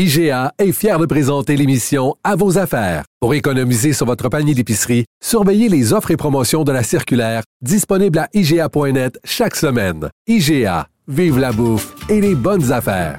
IGA 0.00 0.52
est 0.60 0.70
fier 0.70 0.96
de 1.00 1.06
présenter 1.06 1.56
l'émission 1.56 2.14
À 2.22 2.36
vos 2.36 2.56
affaires. 2.56 3.02
Pour 3.18 3.34
économiser 3.34 3.92
sur 3.92 4.06
votre 4.06 4.28
panier 4.28 4.54
d'épicerie, 4.54 5.06
surveillez 5.20 5.68
les 5.68 5.92
offres 5.92 6.12
et 6.12 6.16
promotions 6.16 6.62
de 6.62 6.70
la 6.70 6.84
circulaire 6.84 7.42
disponible 7.62 8.20
à 8.20 8.28
IGA.net 8.32 9.18
chaque 9.24 9.56
semaine. 9.56 10.08
IGA, 10.28 10.86
vive 11.08 11.40
la 11.40 11.50
bouffe 11.50 11.96
et 12.08 12.20
les 12.20 12.36
bonnes 12.36 12.70
affaires. 12.70 13.18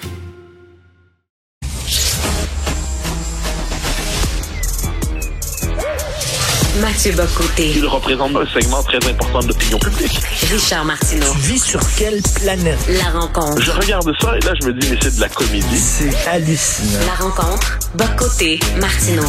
Mathieu 6.82 7.12
Bocoté. 7.12 7.74
Il 7.76 7.86
représente 7.86 8.36
un 8.36 8.46
segment 8.46 8.82
très 8.84 8.98
important 9.10 9.40
de 9.40 9.48
l'opinion 9.50 9.80
publique. 9.80 10.22
Richard 10.50 10.86
Martineau. 10.86 11.26
Tu 11.34 11.40
vis 11.40 11.60
sur 11.60 11.82
quelle 11.98 12.22
planète? 12.42 12.78
La 12.88 13.20
rencontre. 13.20 13.62
Je 13.62 13.72
regarde 13.72 14.10
ça 14.22 14.38
et 14.38 14.40
là, 14.46 14.54
je 14.62 14.68
me 14.68 14.74
dis, 14.74 14.88
mais 14.90 14.98
c'est 15.02 15.16
de 15.16 15.22
la 15.22 15.28
comédie. 15.28 15.78
C'est 15.78 16.16
hallucinant. 16.30 17.00
La 17.06 17.26
rencontre. 17.26 17.80
Bocoté. 17.96 18.60
Martineau. 18.80 19.26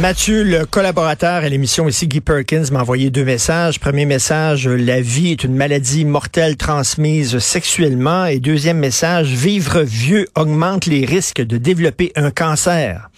Mathieu, 0.00 0.42
le 0.42 0.66
collaborateur 0.66 1.44
à 1.44 1.48
l'émission 1.48 1.88
ici, 1.88 2.08
Guy 2.08 2.20
Perkins, 2.20 2.64
m'a 2.72 2.80
envoyé 2.80 3.10
deux 3.10 3.24
messages. 3.24 3.78
Premier 3.78 4.06
message, 4.06 4.66
la 4.66 5.00
vie 5.00 5.30
est 5.32 5.44
une 5.44 5.54
maladie 5.54 6.04
mortelle 6.04 6.56
transmise 6.56 7.38
sexuellement. 7.38 8.24
Et 8.26 8.40
deuxième 8.40 8.78
message, 8.78 9.28
vivre 9.28 9.82
vieux 9.82 10.26
augmente 10.34 10.86
les 10.86 11.04
risques 11.04 11.40
de 11.40 11.56
développer 11.56 12.10
un 12.16 12.32
cancer. 12.32 13.10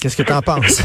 Qu'est-ce 0.00 0.16
que 0.16 0.22
tu 0.22 0.32
en 0.32 0.42
penses? 0.42 0.84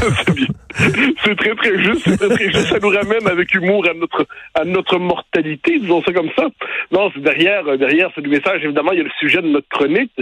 c'est 1.24 1.36
très, 1.36 1.54
très 1.54 1.82
juste. 1.82 2.02
C'est 2.04 2.16
très, 2.16 2.28
très 2.30 2.50
juste. 2.50 2.68
Ça 2.68 2.78
nous 2.80 2.88
ramène 2.88 3.26
avec 3.26 3.54
humour 3.54 3.86
à 3.88 3.94
notre, 3.94 4.26
à 4.54 4.64
notre 4.64 4.98
mortalité, 4.98 5.78
disons 5.78 6.02
ça 6.02 6.12
comme 6.12 6.30
ça. 6.34 6.46
Non, 6.90 7.10
c'est 7.14 7.20
derrière, 7.20 7.76
derrière 7.76 8.10
ce 8.16 8.20
message, 8.22 8.64
évidemment, 8.64 8.92
il 8.92 8.98
y 8.98 9.00
a 9.02 9.04
le 9.04 9.10
sujet 9.20 9.42
de 9.42 9.48
notre 9.48 9.68
chronique, 9.68 10.12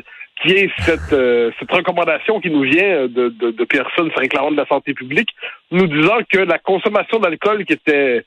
qui 0.43 0.53
est 0.53 0.71
cette, 0.81 1.13
euh, 1.13 1.51
cette 1.61 1.71
recommandation 1.71 2.41
qui 2.41 2.51
nous 2.51 2.63
vient 2.63 3.07
de, 3.07 3.29
de, 3.29 3.51
de 3.51 3.65
personnes 3.65 4.11
se 4.11 4.19
réclamant 4.19 4.51
de 4.51 4.57
la 4.57 4.67
santé 4.67 4.95
publique, 4.95 5.29
nous 5.71 5.87
disant 5.87 6.19
que 6.29 6.39
la 6.39 6.59
consommation 6.59 7.21
d'alcool 7.21 7.65
qui 7.65 7.75
était 7.75 8.25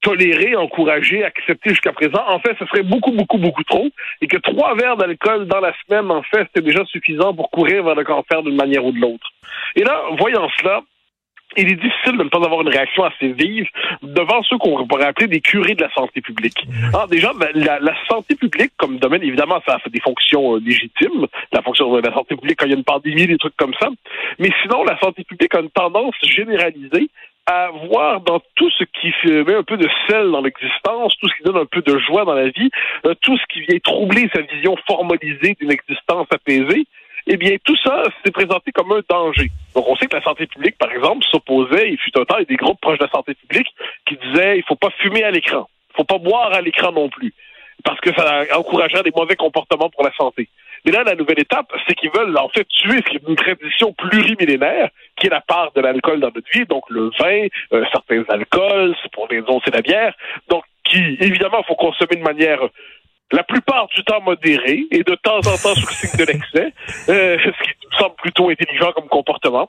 tolérée, 0.00 0.56
encouragée, 0.56 1.24
acceptée 1.24 1.70
jusqu'à 1.70 1.92
présent, 1.92 2.22
en 2.28 2.38
fait, 2.38 2.56
ce 2.58 2.66
serait 2.66 2.82
beaucoup, 2.82 3.12
beaucoup, 3.12 3.38
beaucoup 3.38 3.64
trop, 3.64 3.88
et 4.20 4.26
que 4.26 4.36
trois 4.36 4.74
verres 4.74 4.96
d'alcool 4.96 5.46
dans 5.46 5.60
la 5.60 5.72
semaine, 5.84 6.10
en 6.10 6.22
fait, 6.22 6.46
c'était 6.46 6.66
déjà 6.66 6.84
suffisant 6.86 7.34
pour 7.34 7.50
courir 7.50 7.84
vers 7.84 7.94
le 7.94 8.04
cancer 8.04 8.42
d'une 8.42 8.56
manière 8.56 8.84
ou 8.84 8.92
de 8.92 9.00
l'autre. 9.00 9.28
Et 9.74 9.82
là, 9.82 10.02
voyant 10.18 10.48
cela, 10.58 10.82
il 11.56 11.70
est 11.70 11.76
difficile 11.76 12.18
de 12.18 12.24
ne 12.24 12.28
pas 12.28 12.38
avoir 12.38 12.60
une 12.60 12.68
réaction 12.68 13.04
assez 13.04 13.32
vive 13.32 13.66
devant 14.02 14.42
ceux 14.42 14.58
qu'on 14.58 14.86
pourrait 14.86 15.06
appeler 15.06 15.26
des 15.26 15.40
curés 15.40 15.74
de 15.74 15.82
la 15.82 15.92
santé 15.92 16.20
publique. 16.20 16.66
Alors, 16.88 17.08
déjà, 17.08 17.32
ben, 17.32 17.48
la, 17.54 17.78
la, 17.78 17.94
santé 18.08 18.34
publique, 18.34 18.72
comme 18.76 18.98
domaine, 18.98 19.22
évidemment, 19.22 19.62
ça 19.66 19.78
fait 19.78 19.90
des 19.90 20.00
fonctions 20.00 20.56
euh, 20.56 20.60
légitimes, 20.60 21.26
la 21.52 21.62
fonction 21.62 21.94
de 21.94 22.06
la 22.06 22.12
santé 22.12 22.36
publique 22.36 22.58
quand 22.58 22.66
il 22.66 22.72
y 22.72 22.74
a 22.74 22.78
une 22.78 22.84
pandémie, 22.84 23.26
des 23.26 23.38
trucs 23.38 23.56
comme 23.56 23.74
ça. 23.80 23.88
Mais 24.38 24.50
sinon, 24.62 24.84
la 24.84 24.98
santé 24.98 25.24
publique 25.24 25.54
a 25.54 25.60
une 25.60 25.70
tendance 25.70 26.14
généralisée 26.22 27.08
à 27.46 27.70
voir 27.88 28.20
dans 28.20 28.40
tout 28.56 28.70
ce 28.70 28.84
qui 28.84 29.12
met 29.28 29.54
un 29.54 29.62
peu 29.62 29.76
de 29.76 29.88
sel 30.08 30.30
dans 30.30 30.42
l'existence, 30.42 31.16
tout 31.18 31.28
ce 31.28 31.36
qui 31.36 31.44
donne 31.44 31.56
un 31.56 31.66
peu 31.66 31.80
de 31.80 31.98
joie 31.98 32.24
dans 32.24 32.34
la 32.34 32.48
vie, 32.48 32.70
euh, 33.06 33.14
tout 33.22 33.36
ce 33.38 33.42
qui 33.48 33.60
vient 33.60 33.78
troubler 33.78 34.28
sa 34.34 34.42
vision 34.42 34.76
formalisée 34.86 35.56
d'une 35.60 35.70
existence 35.70 36.26
apaisée, 36.30 36.86
eh 37.28 37.36
bien, 37.36 37.56
tout 37.64 37.76
ça 37.84 38.02
s'est 38.24 38.32
présenté 38.32 38.72
comme 38.72 38.92
un 38.92 39.00
danger. 39.08 39.50
Donc, 39.74 39.88
on 39.88 39.96
sait 39.96 40.06
que 40.06 40.16
la 40.16 40.22
santé 40.22 40.46
publique, 40.46 40.78
par 40.78 40.90
exemple, 40.92 41.24
s'opposait, 41.30 41.90
il 41.90 41.98
fut 41.98 42.16
un 42.18 42.24
temps, 42.24 42.36
il 42.38 42.42
y 42.42 42.42
a 42.42 42.46
des 42.46 42.56
groupes 42.56 42.80
proches 42.80 42.98
de 42.98 43.04
la 43.04 43.10
santé 43.10 43.34
publique 43.34 43.68
qui 44.06 44.16
disaient 44.16 44.58
il 44.58 44.64
faut 44.64 44.76
pas 44.76 44.90
fumer 44.98 45.22
à 45.22 45.30
l'écran, 45.30 45.68
il 45.90 45.96
faut 45.96 46.04
pas 46.04 46.18
boire 46.18 46.52
à 46.52 46.60
l'écran 46.60 46.92
non 46.92 47.08
plus, 47.08 47.32
parce 47.84 48.00
que 48.00 48.12
ça 48.14 48.44
encouragerait 48.56 49.02
des 49.02 49.12
mauvais 49.14 49.36
comportements 49.36 49.90
pour 49.90 50.04
la 50.04 50.12
santé. 50.14 50.48
Mais 50.86 50.92
là, 50.92 51.02
la 51.02 51.16
nouvelle 51.16 51.40
étape, 51.40 51.72
c'est 51.86 51.94
qu'ils 51.94 52.12
veulent 52.14 52.38
en 52.38 52.48
fait 52.48 52.66
tuer 52.68 53.00
une 53.28 53.34
tradition 53.34 53.92
plurimillénaire, 53.92 54.90
qui 55.16 55.26
est 55.26 55.30
la 55.30 55.40
part 55.40 55.72
de 55.74 55.80
l'alcool 55.80 56.20
dans 56.20 56.30
notre 56.32 56.48
vie, 56.52 56.64
donc 56.64 56.84
le 56.88 57.10
vin, 57.18 57.48
euh, 57.72 57.84
certains 57.92 58.22
alcools, 58.28 58.94
pour 59.12 59.26
les 59.28 59.40
autres, 59.40 59.62
c'est 59.64 59.74
la 59.74 59.82
bière, 59.82 60.14
donc 60.48 60.62
qui, 60.84 61.16
évidemment, 61.20 61.64
faut 61.64 61.74
consommer 61.74 62.14
de 62.14 62.22
manière 62.22 62.60
la 63.32 63.42
plupart 63.42 63.88
du 63.88 64.04
temps 64.04 64.20
modéré 64.20 64.84
et 64.92 65.02
de 65.02 65.14
temps 65.16 65.38
en 65.38 65.56
temps 65.56 65.74
sous 65.74 65.86
le 65.88 65.92
signe 65.92 66.24
de 66.24 66.30
l'excès, 66.30 66.72
euh, 67.08 67.36
ce 67.42 67.64
qui 67.64 67.86
me 67.90 67.96
semble 67.98 68.14
plutôt 68.16 68.48
intelligent 68.48 68.92
comme 68.92 69.08
comportement. 69.08 69.68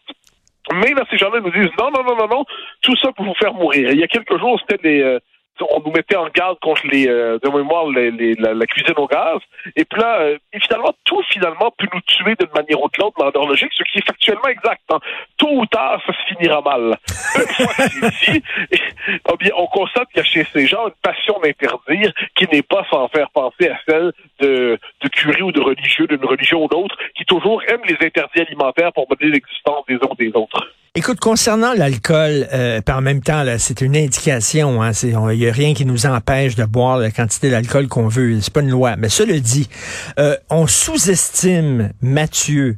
Mais 0.74 0.94
là, 0.94 1.04
ces 1.10 1.18
gens-là 1.18 1.40
nous 1.40 1.50
disent 1.50 1.72
non, 1.80 1.90
non, 1.90 2.04
non, 2.04 2.16
non, 2.16 2.28
non, 2.28 2.46
tout 2.82 2.96
ça 2.98 3.12
pour 3.14 3.26
vous 3.26 3.34
faire 3.36 3.54
mourir. 3.54 3.90
Il 3.92 4.00
y 4.00 4.04
a 4.04 4.08
quelques 4.08 4.38
jours, 4.38 4.60
c'était 4.60 4.84
des, 4.84 5.02
euh, 5.02 5.20
on 5.62 5.82
nous 5.82 5.92
mettait 5.92 6.16
en 6.16 6.28
garde 6.30 6.58
contre 6.60 6.86
les, 6.88 7.08
euh, 7.08 7.40
de 7.42 7.50
mémoire, 7.50 7.88
les, 7.88 8.12
les, 8.12 8.34
la, 8.36 8.54
la, 8.54 8.66
cuisine 8.66 8.94
au 8.98 9.08
gaz. 9.08 9.40
Et 9.76 9.86
puis 9.86 10.00
là, 10.00 10.22
euh, 10.22 10.38
et 10.54 10.60
finalement, 10.60 10.94
tout 11.04 11.22
finalement 11.30 11.72
peut 11.78 11.88
nous 11.94 12.02
tuer 12.02 12.36
d'une 12.40 12.50
manière 12.56 12.82
ou 12.82 12.88
de 12.88 13.00
l'autre 13.00 13.18
dans 13.18 13.32
leur 13.32 13.50
logique, 13.50 13.72
ce 13.78 13.84
qui 13.84 14.00
est 14.00 14.06
factuellement 14.06 14.48
exact. 14.48 14.82
Hein. 14.90 15.00
Tôt 15.38 15.52
ou 15.52 15.66
tard, 15.66 16.02
ça 16.06 16.14
se 16.14 16.36
finira 16.36 16.62
mal. 16.62 16.98
Une 17.36 17.66
fois 17.66 17.74
que 17.74 18.12
c'est 18.12 18.32
dit, 18.32 18.44
eh 19.10 19.38
bien, 19.38 19.52
on 19.58 19.68
constate 19.68 20.08
qu'il 20.10 20.18
y 20.18 20.22
a 20.22 20.24
chez 20.24 20.46
ces 20.54 20.68
gens 20.68 20.88
une 20.88 20.94
passion 21.02 21.40
d'interdire 21.44 22.12
qui 22.36 22.48
n'est 22.52 22.62
pas 22.62 22.86
sans 22.90 23.08
faire 23.10 23.30
penser 23.32 23.70
à 23.70 23.78
celle 23.88 24.12
de, 24.40 24.80
de 25.02 25.08
curé 25.10 25.42
ou 25.42 25.52
de 25.52 25.62
religieux 25.62 26.08
d'une 26.08 26.26
religion 26.26 26.64
ou 26.64 26.68
d'autre, 26.68 26.96
qui 27.16 27.26
toujours 27.26 27.62
aiment 27.68 27.86
les 27.86 27.98
interdits 28.06 28.42
alimentaires 28.42 28.94
pour 28.94 29.08
modeler 29.10 29.32
l'existence 29.32 29.86
des 29.88 29.96
uns 29.96 30.16
des 30.18 30.32
autres. 30.36 30.68
Écoute, 30.98 31.20
concernant 31.20 31.74
l'alcool, 31.76 32.48
euh, 32.52 32.82
en 32.90 33.02
même 33.02 33.22
temps, 33.22 33.46
c'est 33.60 33.82
une 33.82 33.96
indication. 33.96 34.82
Hein, 34.82 34.94
il 35.04 35.38
n'y 35.38 35.48
a 35.48 35.52
rien 35.52 35.76
qui 35.76 35.86
nous 35.86 36.08
empêche 36.08 36.56
de 36.56 36.66
boire 36.66 36.98
la 36.98 37.12
quantité 37.12 37.52
d'alcool 37.52 37.88
qu'on 37.88 38.08
veut. 38.08 38.42
C'est 38.42 38.52
pas 38.52 38.62
une 38.62 38.72
loi. 38.72 38.96
Mais 38.98 39.08
cela 39.08 39.38
dit, 39.40 39.70
euh, 40.18 40.36
on 40.50 40.66
sous-estime 40.66 41.92
Mathieu. 42.02 42.78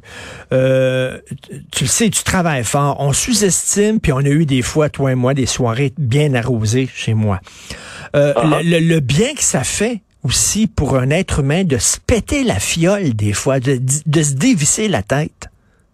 Euh, 0.52 1.16
tu 1.72 1.84
le 1.84 1.88
sais, 1.88 2.10
tu 2.10 2.22
travailles 2.22 2.62
fort. 2.62 2.98
On 3.00 3.14
sous-estime, 3.14 4.00
puis 4.00 4.12
on 4.12 4.18
a 4.18 4.28
eu 4.28 4.44
des 4.44 4.60
fois, 4.60 4.90
toi 4.90 5.12
et 5.12 5.14
moi, 5.14 5.32
des 5.32 5.46
soirées 5.46 5.94
bien 5.96 6.34
arrosées 6.34 6.90
chez 6.94 7.14
moi. 7.14 7.40
Euh, 8.14 8.34
uh-huh. 8.34 8.62
le, 8.62 8.80
le, 8.80 9.00
bien 9.00 9.32
que 9.32 9.42
ça 9.42 9.64
fait 9.64 10.02
aussi 10.24 10.66
pour 10.66 10.98
un 10.98 11.08
être 11.08 11.38
humain 11.40 11.64
de 11.64 11.78
se 11.78 11.96
péter 11.98 12.44
la 12.44 12.60
fiole 12.60 13.14
des 13.14 13.32
fois, 13.32 13.60
de, 13.60 13.80
de 14.04 14.22
se 14.22 14.34
dévisser 14.34 14.88
la 14.88 15.02
tête. 15.02 15.49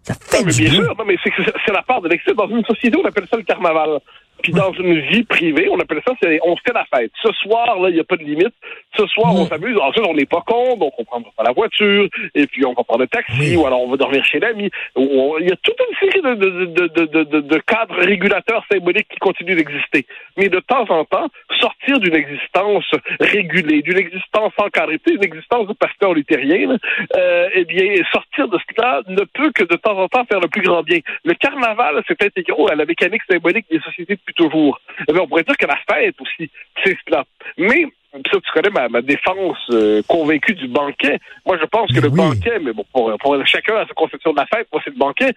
Ça 0.07 0.13
fait 0.13 0.39
non, 0.39 0.45
mais 0.45 0.53
bien 0.53 0.71
sûr, 0.71 0.95
non, 0.97 1.05
mais 1.05 1.17
c'est 1.65 1.73
la 1.73 1.81
part 1.81 2.01
de 2.01 2.07
l'excès. 2.07 2.33
Dans 2.33 2.47
une 2.47 2.63
société, 2.63 2.97
on 2.97 3.05
appelle 3.05 3.27
ça 3.29 3.35
le 3.35 3.43
carnaval. 3.43 3.99
Puis 4.43 4.53
dans 4.53 4.71
une 4.73 4.99
vie 4.99 5.23
privée, 5.23 5.67
on 5.69 5.79
appelle 5.79 6.01
ça, 6.07 6.13
c'est 6.21 6.39
on 6.43 6.55
fait 6.57 6.73
la 6.73 6.85
fête. 6.85 7.11
Ce 7.21 7.31
soir, 7.33 7.79
là, 7.79 7.89
il 7.89 7.95
n'y 7.95 7.99
a 7.99 8.03
pas 8.03 8.17
de 8.17 8.23
limite. 8.23 8.53
Ce 8.95 9.05
soir, 9.07 9.33
on 9.35 9.45
s'amuse. 9.45 9.77
Ensuite, 9.77 10.05
on 10.07 10.13
n'est 10.13 10.25
pas 10.25 10.43
con, 10.45 10.77
donc 10.77 10.93
on 10.97 11.03
prend 11.03 11.21
pas 11.21 11.43
la 11.43 11.51
voiture, 11.51 12.07
et 12.35 12.47
puis 12.47 12.65
on 12.65 12.73
va 12.73 12.83
prendre 12.83 13.01
le 13.01 13.07
taxi, 13.07 13.55
ou 13.55 13.65
alors 13.65 13.81
on 13.81 13.89
va 13.89 13.97
dormir 13.97 14.23
chez 14.25 14.39
l'ami. 14.39 14.69
Il 14.95 15.47
y 15.47 15.51
a 15.51 15.55
toute 15.57 15.77
une 15.79 15.97
série 15.97 16.21
de, 16.21 16.33
de, 16.35 16.87
de, 16.87 17.23
de, 17.23 17.41
de 17.41 17.57
cadres 17.59 17.95
régulateurs 17.95 18.63
symboliques 18.71 19.07
qui 19.09 19.19
continuent 19.19 19.55
d'exister. 19.55 20.05
Mais 20.37 20.49
de 20.49 20.59
temps 20.59 20.85
en 20.89 21.03
temps, 21.05 21.27
sortir 21.59 21.99
d'une 21.99 22.15
existence 22.15 22.85
régulée, 23.19 23.81
d'une 23.81 23.97
existence 23.97 24.53
encadrée, 24.57 24.99
une 25.07 25.23
existence 25.23 25.67
de 25.67 25.73
pasteur 25.73 26.13
luthérien, 26.13 26.77
euh, 27.15 27.49
eh 27.53 27.65
bien, 27.65 27.95
sortir 28.11 28.47
de 28.47 28.57
cela 28.69 29.01
ne 29.07 29.23
peut 29.23 29.51
que 29.51 29.63
de 29.63 29.75
temps 29.75 29.97
en 29.97 30.07
temps 30.07 30.25
faire 30.25 30.39
le 30.39 30.47
plus 30.47 30.61
grand 30.61 30.83
bien. 30.83 30.99
Le 31.23 31.33
carnaval 31.33 32.03
s'est 32.07 32.17
intégré 32.23 32.53
à 32.71 32.75
la 32.75 32.85
mécanique 32.85 33.21
symbolique 33.29 33.65
des 33.69 33.79
sociétés 33.79 34.17
depuis 34.27 34.33
toujours. 34.33 34.79
Eh 35.07 35.13
bien, 35.13 35.21
on 35.21 35.27
pourrait 35.27 35.43
dire 35.43 35.57
que 35.57 35.65
la 35.65 35.77
fête 35.89 36.15
aussi, 36.19 36.49
c'est 36.83 36.97
cela. 37.05 37.23
Mais 37.57 37.85
ça, 38.13 38.39
tu 38.43 38.51
connais 38.53 38.69
ma, 38.69 38.89
ma 38.89 39.01
défense 39.01 39.57
euh, 39.71 40.01
convaincue 40.07 40.55
du 40.55 40.67
banquet. 40.67 41.19
Moi, 41.45 41.57
je 41.59 41.65
pense 41.65 41.91
que 41.91 41.99
le 41.99 42.09
banquet, 42.09 42.59
mais 42.61 42.73
bon, 42.73 42.85
pour, 42.91 43.15
pour 43.19 43.45
chacun 43.45 43.75
a 43.75 43.87
sa 43.87 43.93
conception 43.93 44.31
de 44.31 44.37
la 44.37 44.45
fête, 44.47 44.67
moi, 44.71 44.81
c'est 44.83 44.91
le 44.91 44.97
banquet, 44.97 45.33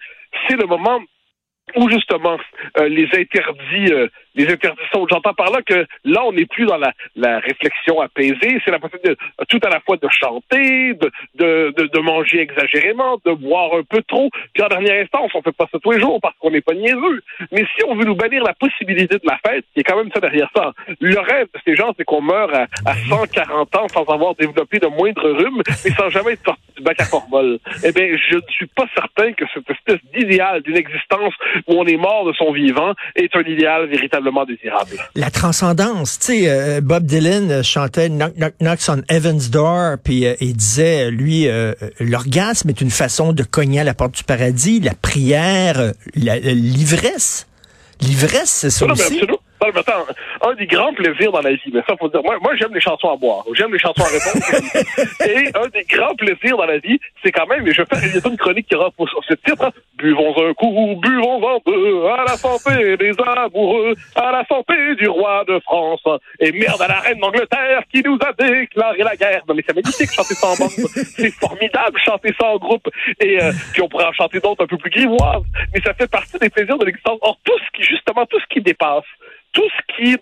c'est 0.47 0.55
le 0.55 0.65
moment 0.67 0.99
où 1.75 1.89
justement 1.89 2.37
euh, 2.77 2.87
les 2.87 3.07
interdits 3.13 3.93
euh, 3.93 4.07
les 4.35 4.47
interdictions. 4.49 5.05
J'entends 5.09 5.33
par 5.33 5.51
là 5.51 5.61
que 5.61 5.85
là, 6.05 6.23
on 6.25 6.33
n'est 6.33 6.45
plus 6.45 6.65
dans 6.65 6.77
la, 6.77 6.93
la 7.15 7.39
réflexion 7.39 7.99
apaisée. 8.01 8.61
C'est 8.63 8.71
la 8.71 8.79
possibilité 8.79 9.09
de, 9.09 9.45
tout 9.45 9.59
à 9.63 9.69
la 9.69 9.79
fois 9.81 9.97
de 9.97 10.07
chanter, 10.09 10.93
de, 10.93 11.11
de, 11.35 11.73
de, 11.75 11.87
de, 11.87 11.99
manger 11.99 12.39
exagérément, 12.39 13.19
de 13.25 13.33
boire 13.33 13.73
un 13.75 13.83
peu 13.83 14.01
trop. 14.03 14.29
Puis 14.53 14.63
en 14.63 14.67
dernière 14.67 15.01
instance, 15.01 15.31
on 15.33 15.41
fait 15.41 15.51
pas 15.51 15.67
ça 15.71 15.79
tous 15.79 15.91
les 15.91 15.99
jours 15.99 16.19
parce 16.21 16.35
qu'on 16.39 16.51
n'est 16.51 16.61
pas 16.61 16.73
niaiseux. 16.73 17.21
Mais 17.51 17.65
si 17.75 17.83
on 17.87 17.95
veut 17.95 18.05
nous 18.05 18.15
bannir 18.15 18.43
la 18.43 18.53
possibilité 18.53 19.15
de 19.15 19.27
la 19.27 19.37
fête, 19.45 19.65
il 19.75 19.79
y 19.79 19.81
a 19.81 19.83
quand 19.83 19.97
même 19.97 20.11
ça 20.13 20.19
derrière 20.19 20.49
ça. 20.55 20.71
Le 20.99 21.19
rêve 21.19 21.47
de 21.53 21.59
ces 21.65 21.75
gens, 21.75 21.93
c'est 21.97 22.05
qu'on 22.05 22.21
meurt 22.21 22.53
à, 22.53 22.67
à 22.85 22.95
140 22.95 23.75
ans 23.75 23.87
sans 23.89 24.03
avoir 24.03 24.35
développé 24.35 24.79
de 24.79 24.87
moindre 24.87 25.29
rhume, 25.29 25.61
mais 25.67 25.91
sans 25.91 26.09
jamais 26.09 26.33
être 26.33 26.45
sorti 26.45 26.61
du 26.77 26.83
bac 26.83 26.99
à 26.99 27.05
formol. 27.05 27.59
Eh 27.83 27.91
bien, 27.91 28.17
je 28.29 28.35
ne 28.35 28.41
suis 28.49 28.67
pas 28.67 28.85
certain 28.95 29.33
que 29.33 29.45
cette 29.53 29.69
espèce 29.69 29.99
d'idéal 30.13 30.61
d'une 30.61 30.77
existence 30.77 31.33
où 31.67 31.73
on 31.73 31.85
est 31.85 31.97
mort 31.97 32.25
de 32.25 32.33
son 32.33 32.51
vivant 32.51 32.93
est 33.15 33.35
un 33.35 33.41
idéal 33.41 33.87
véritablement 33.89 34.45
désirable. 34.45 34.97
La 35.15 35.29
transcendance, 35.29 36.19
tu 36.19 36.25
sais, 36.25 36.49
euh, 36.49 36.81
Bob 36.81 37.05
Dylan 37.05 37.51
euh, 37.51 37.63
chantait 37.63 38.09
Knock 38.09 38.33
Knock 38.35 38.53
Knocks 38.59 38.89
on 38.89 39.01
Heaven's 39.09 39.49
Door, 39.49 39.97
puis 40.03 40.25
euh, 40.25 40.35
il 40.39 40.55
disait, 40.55 41.11
lui, 41.11 41.47
l'orgasme 41.99 42.69
est 42.69 42.81
une 42.81 42.89
façon 42.89 43.33
de 43.33 43.43
cogner 43.43 43.81
à 43.81 43.83
la 43.83 43.93
porte 43.93 44.15
du 44.15 44.23
paradis, 44.23 44.79
la 44.79 44.93
prière, 44.93 45.93
l'ivresse. 46.15 47.47
L'ivresse, 48.01 48.49
c'est 48.49 48.69
ça 48.69 48.85
aussi 48.85 49.21
un 49.63 50.53
des 50.55 50.65
grands 50.65 50.93
plaisirs 50.93 51.31
dans 51.31 51.41
la 51.41 51.51
vie, 51.51 51.71
mais 51.73 51.81
ça, 51.87 51.95
faut 51.97 52.09
dire, 52.09 52.21
moi, 52.23 52.37
moi 52.41 52.55
j'aime 52.55 52.73
les 52.73 52.81
chansons 52.81 53.09
à 53.09 53.15
boire, 53.15 53.43
j'aime 53.53 53.71
les 53.71 53.79
chansons 53.79 54.03
à 54.03 54.07
répondre. 54.07 54.45
et 55.25 55.49
un 55.55 55.67
des 55.69 55.83
grands 55.83 56.15
plaisirs 56.15 56.57
dans 56.57 56.65
la 56.65 56.79
vie, 56.79 56.99
c'est 57.23 57.31
quand 57.31 57.45
même, 57.47 57.67
et 57.67 57.73
je 57.73 57.83
faire 57.83 57.99
une 58.25 58.37
chronique 58.37 58.67
qui 58.67 58.75
aura 58.75 58.91
pour 58.91 59.07
ce 59.09 59.33
titre, 59.33 59.65
hein, 59.65 59.71
buvons 59.97 60.33
un 60.37 60.53
coup, 60.53 60.95
buvons 61.01 61.55
un 61.55 61.59
peu, 61.59 62.07
à 62.11 62.23
la 62.23 62.37
santé 62.37 62.97
des 62.97 63.13
amoureux, 63.19 63.93
à 64.15 64.31
la 64.31 64.45
santé 64.45 64.95
du 64.95 65.07
roi 65.07 65.43
de 65.47 65.59
France, 65.59 66.03
et 66.39 66.51
merde 66.51 66.81
à 66.81 66.87
la 66.87 66.99
reine 66.99 67.19
d'Angleterre 67.19 67.83
qui 67.91 68.01
nous 68.03 68.17
a 68.21 68.33
déclaré 68.33 69.03
la 69.03 69.15
guerre. 69.15 69.43
Non 69.47 69.55
mais 69.55 69.63
c'est 69.65 69.75
magnifique 69.75 70.11
chanter 70.11 70.33
ça 70.33 70.47
en 70.47 70.55
bande, 70.55 70.69
c'est 70.69 71.31
formidable 71.31 71.99
chanter 72.03 72.33
ça 72.39 72.47
en 72.47 72.57
groupe, 72.57 72.87
et 73.19 73.41
euh, 73.41 73.51
puis 73.73 73.81
on 73.81 73.89
pourrait 73.89 74.05
en 74.05 74.13
chanter 74.13 74.39
d'autres 74.39 74.63
un 74.63 74.67
peu 74.67 74.77
plus 74.77 74.89
grivoises, 74.89 75.43
mais 75.73 75.81
ça 75.81 75.93
fait 75.93 76.09
partie 76.09 76.37
des 76.39 76.49
plaisirs 76.49 76.77
de 76.77 76.85
l'existence. 76.85 77.19
Or, 77.21 77.37
tout 77.43 77.57
ce 77.59 77.77
qui, 77.77 77.83
justement, 77.83 78.25
tout 78.25 78.39
ce 78.39 78.45
qui 78.47 78.61
dépasse 78.61 79.05
tout 79.53 79.67
ce 79.69 79.95
qui 79.95 80.17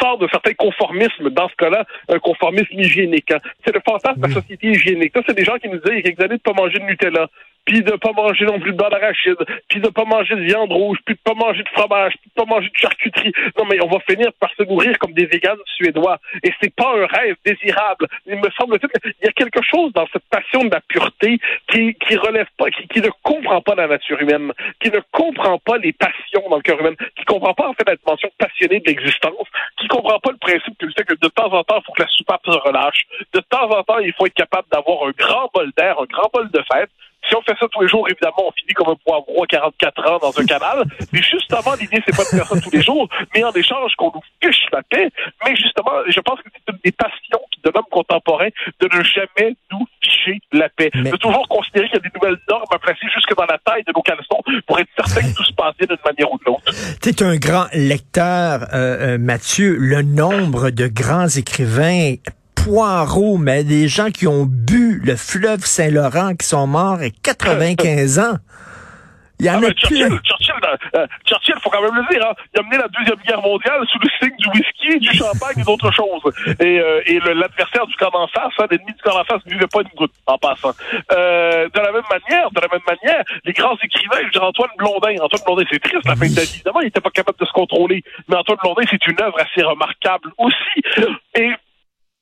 sort 0.00 0.18
de 0.18 0.28
certains 0.30 0.54
conformismes, 0.54 1.30
dans 1.30 1.48
ce 1.48 1.54
cas-là, 1.56 1.84
un 2.08 2.18
conformisme 2.18 2.78
hygiénique. 2.78 3.30
Hein. 3.32 3.40
C'est 3.64 3.74
le 3.74 3.80
fantasme 3.84 4.20
de 4.20 4.28
la 4.28 4.34
société 4.34 4.68
hygiénique. 4.68 5.12
Ça, 5.14 5.22
c'est 5.26 5.36
des 5.36 5.44
gens 5.44 5.58
qui 5.58 5.68
nous 5.68 5.78
disaient 5.78 5.94
il 5.94 5.96
y 5.96 5.98
a 5.98 6.02
quelques 6.02 6.20
années 6.20 6.36
de 6.36 6.42
pas 6.42 6.52
manger 6.52 6.78
de 6.78 6.84
Nutella 6.84 7.28
puis 7.64 7.82
de 7.82 7.92
pas 7.92 8.12
manger 8.12 8.44
non 8.44 8.60
plus 8.60 8.72
de 8.72 8.76
beurre 8.76 8.90
d'arachide, 8.90 9.36
puis 9.68 9.80
de 9.80 9.88
pas 9.88 10.04
manger 10.04 10.34
de 10.34 10.42
viande 10.42 10.72
rouge, 10.72 10.98
puis 11.04 11.14
de 11.14 11.20
pas 11.20 11.34
manger 11.34 11.62
de 11.62 11.68
fromage, 11.68 12.14
puis 12.20 12.30
de 12.30 12.34
pas 12.34 12.44
manger 12.44 12.68
de 12.68 12.76
charcuterie. 12.76 13.32
Non, 13.58 13.64
mais 13.70 13.82
on 13.82 13.88
va 13.88 14.00
finir 14.00 14.32
par 14.40 14.50
se 14.56 14.62
nourrir 14.64 14.98
comme 14.98 15.12
des 15.12 15.26
véganes 15.26 15.58
suédois. 15.76 16.18
Et 16.42 16.52
c'est 16.60 16.74
pas 16.74 16.94
un 16.96 17.06
rêve 17.06 17.36
désirable. 17.44 18.06
Il 18.26 18.36
me 18.36 18.50
semble 18.58 18.78
qu'il 18.78 18.88
y 19.22 19.28
a 19.28 19.32
quelque 19.32 19.62
chose 19.62 19.92
dans 19.92 20.06
cette 20.12 20.28
passion 20.30 20.64
de 20.64 20.70
la 20.70 20.80
pureté 20.80 21.38
qui, 21.68 21.94
qui 21.94 22.16
relève 22.16 22.48
pas, 22.58 22.70
qui, 22.70 22.86
qui 22.88 23.00
ne 23.00 23.10
comprend 23.22 23.60
pas 23.60 23.74
la 23.74 23.86
nature 23.86 24.20
humaine, 24.20 24.52
qui 24.80 24.90
ne 24.90 25.00
comprend 25.12 25.58
pas 25.58 25.78
les 25.78 25.92
passions 25.92 26.48
dans 26.48 26.56
le 26.56 26.62
cœur 26.62 26.80
humain, 26.80 26.94
qui 27.16 27.24
comprend 27.24 27.54
pas 27.54 27.68
en 27.68 27.74
fait 27.74 27.88
la 27.88 27.96
dimension 27.96 28.30
passionnée 28.38 28.80
de 28.80 28.86
l'existence, 28.86 29.46
qui 29.78 29.88
comprend 29.88 30.18
pas 30.18 30.32
le 30.32 30.38
principe 30.38 30.76
que, 30.78 30.86
que 31.02 31.14
de 31.14 31.28
temps 31.28 31.52
en 31.52 31.62
temps, 31.64 31.78
il 31.78 31.84
faut 31.84 31.92
que 31.92 32.02
la 32.02 32.08
soupape 32.08 32.42
se 32.44 32.58
relâche. 32.58 33.02
De 33.32 33.40
temps 33.40 33.70
en 33.70 33.82
temps, 33.82 33.98
il 33.98 34.12
faut 34.12 34.26
être 34.26 34.34
capable 34.34 34.68
d'avoir 34.72 35.06
un 35.06 35.12
grand 35.12 35.50
bol 35.54 35.70
d'air, 35.76 36.00
un 36.00 36.06
grand 36.06 36.30
bol 36.32 36.50
de 36.50 36.62
fête. 36.72 36.90
Si 37.32 37.36
on 37.36 37.40
fait 37.40 37.58
ça 37.58 37.66
tous 37.72 37.80
les 37.80 37.88
jours, 37.88 38.06
évidemment, 38.10 38.48
on 38.48 38.52
finit 38.52 38.74
comme 38.74 38.90
un 38.90 38.98
poivreau 39.06 39.42
à 39.42 39.46
44 39.46 40.10
ans 40.10 40.18
dans 40.18 40.38
un 40.38 40.44
canal. 40.44 40.84
Mais 41.14 41.22
justement, 41.22 41.72
l'idée, 41.80 42.02
c'est 42.04 42.14
pas 42.14 42.24
de 42.24 42.28
faire 42.28 42.46
ça 42.46 42.60
tous 42.60 42.70
les 42.70 42.82
jours, 42.82 43.08
mais 43.34 43.42
en 43.42 43.52
échange 43.52 43.94
qu'on 43.96 44.12
nous 44.14 44.20
fiche 44.42 44.66
la 44.70 44.82
paix. 44.82 45.08
Mais 45.42 45.56
justement, 45.56 45.92
je 46.08 46.20
pense 46.20 46.40
que 46.42 46.50
c'est 46.52 46.70
une 46.70 46.78
des 46.84 46.92
passions 46.92 47.40
de 47.64 47.70
l'homme 47.74 47.88
contemporain 47.90 48.48
de 48.80 48.98
ne 48.98 49.02
jamais 49.02 49.56
nous 49.72 49.86
ficher 50.02 50.40
la 50.52 50.68
paix. 50.68 50.90
De 50.92 51.16
toujours 51.16 51.48
considérer 51.48 51.86
qu'il 51.86 51.94
y 51.94 52.06
a 52.06 52.10
des 52.10 52.10
nouvelles 52.14 52.38
normes 52.50 52.68
à 52.70 52.78
placer 52.78 53.06
jusque 53.14 53.34
dans 53.34 53.46
la 53.46 53.56
taille 53.64 53.84
de 53.84 53.92
nos 53.96 54.02
caleçons 54.02 54.42
pour 54.66 54.78
être 54.78 54.90
certain 54.94 55.22
que 55.22 55.34
tout 55.34 55.44
se 55.44 55.54
passe 55.54 55.74
bien 55.78 55.86
d'une 55.86 56.04
manière 56.04 56.30
ou 56.30 56.36
de 56.36 56.44
l'autre. 56.44 56.70
Tu 57.00 57.08
es 57.08 57.22
un 57.22 57.36
grand 57.36 57.68
lecteur, 57.72 58.66
euh, 58.74 59.14
euh, 59.14 59.18
Mathieu. 59.18 59.76
Le 59.78 60.02
nombre 60.02 60.68
de 60.68 60.86
grands 60.86 61.28
écrivains 61.28 62.16
Poirot, 62.64 63.38
mais 63.38 63.64
des 63.64 63.88
gens 63.88 64.10
qui 64.10 64.28
ont 64.28 64.46
bu 64.46 65.00
le 65.04 65.16
fleuve 65.16 65.64
Saint-Laurent, 65.64 66.36
qui 66.36 66.46
sont 66.46 66.68
morts 66.68 67.00
à 67.00 67.10
95 67.10 68.20
ans. 68.20 68.36
Il 69.40 69.46
y 69.46 69.50
en 69.50 69.60
ah, 69.60 69.66
a 69.66 69.72
Churchill, 69.72 70.20
Churchill, 70.22 70.54
euh, 70.94 71.06
Churchill, 71.26 71.56
faut 71.60 71.70
quand 71.70 71.82
même 71.82 71.96
le 71.96 72.06
dire, 72.14 72.24
hein, 72.24 72.32
il 72.54 72.60
a 72.60 72.62
mené 72.62 72.78
la 72.78 72.86
Deuxième 72.86 73.18
Guerre 73.26 73.42
mondiale 73.42 73.82
sous 73.90 73.98
le 73.98 74.08
signe 74.20 74.36
du 74.38 74.48
whisky, 74.50 75.00
du 75.00 75.12
champagne 75.18 75.58
et 75.58 75.64
d'autres 75.64 75.90
choses. 75.90 76.22
Et, 76.60 76.78
euh, 76.78 77.02
et 77.06 77.18
l'adversaire 77.18 77.84
du 77.88 77.96
camp 77.96 78.10
d'en 78.12 78.28
face, 78.28 78.52
hein, 78.60 78.66
l'ennemi 78.70 78.92
du 78.92 79.02
camp 79.02 79.14
d'en 79.14 79.24
face, 79.24 79.44
ne 79.46 79.50
vivait 79.54 79.66
pas 79.66 79.80
une 79.80 79.96
goutte 79.96 80.12
en 80.26 80.38
passant. 80.38 80.70
Euh, 81.10 81.68
de 81.68 81.80
la 81.80 81.90
même 81.90 82.06
manière, 82.08 82.48
de 82.52 82.60
la 82.60 82.68
même 82.70 82.86
manière, 82.86 83.24
les 83.44 83.52
grands 83.52 83.76
écrivains, 83.82 84.18
je 84.20 84.24
veux 84.26 84.30
dire 84.30 84.44
Antoine 84.44 84.70
Blondin, 84.78 85.16
Antoine 85.20 85.42
Blondin, 85.44 85.64
c'est 85.72 85.82
triste 85.82 86.06
la 86.06 86.14
fin 86.14 86.26
de 86.26 86.30
sa 86.30 86.42
vie. 86.42 86.54
Évidemment, 86.54 86.80
il 86.82 86.84
n'était 86.84 87.00
pas 87.00 87.10
capable 87.10 87.38
de 87.40 87.44
se 87.44 87.52
contrôler, 87.52 88.04
mais 88.28 88.36
Antoine 88.36 88.58
Blondin, 88.62 88.82
c'est 88.88 89.04
une 89.08 89.20
œuvre 89.20 89.40
assez 89.40 89.66
remarquable 89.66 90.30
aussi. 90.38 90.82
Et 91.34 91.50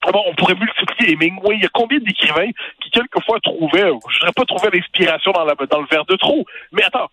On 0.06 0.34
pourrait 0.34 0.54
multiplier 0.54 1.12
Hemingway. 1.12 1.56
Il 1.56 1.62
y 1.62 1.66
a 1.66 1.70
combien 1.72 1.98
d'écrivains 1.98 2.50
qui, 2.80 2.90
quelquefois, 2.90 3.38
trouvaient, 3.40 3.80
je 3.80 4.16
ne 4.16 4.20
dirais 4.20 4.32
pas 4.34 4.44
trouver 4.44 4.70
l'inspiration 4.72 5.32
dans, 5.32 5.44
le 5.44 5.86
verre 5.90 6.04
de 6.06 6.16
trop, 6.16 6.44
mais 6.72 6.82
attends, 6.84 7.10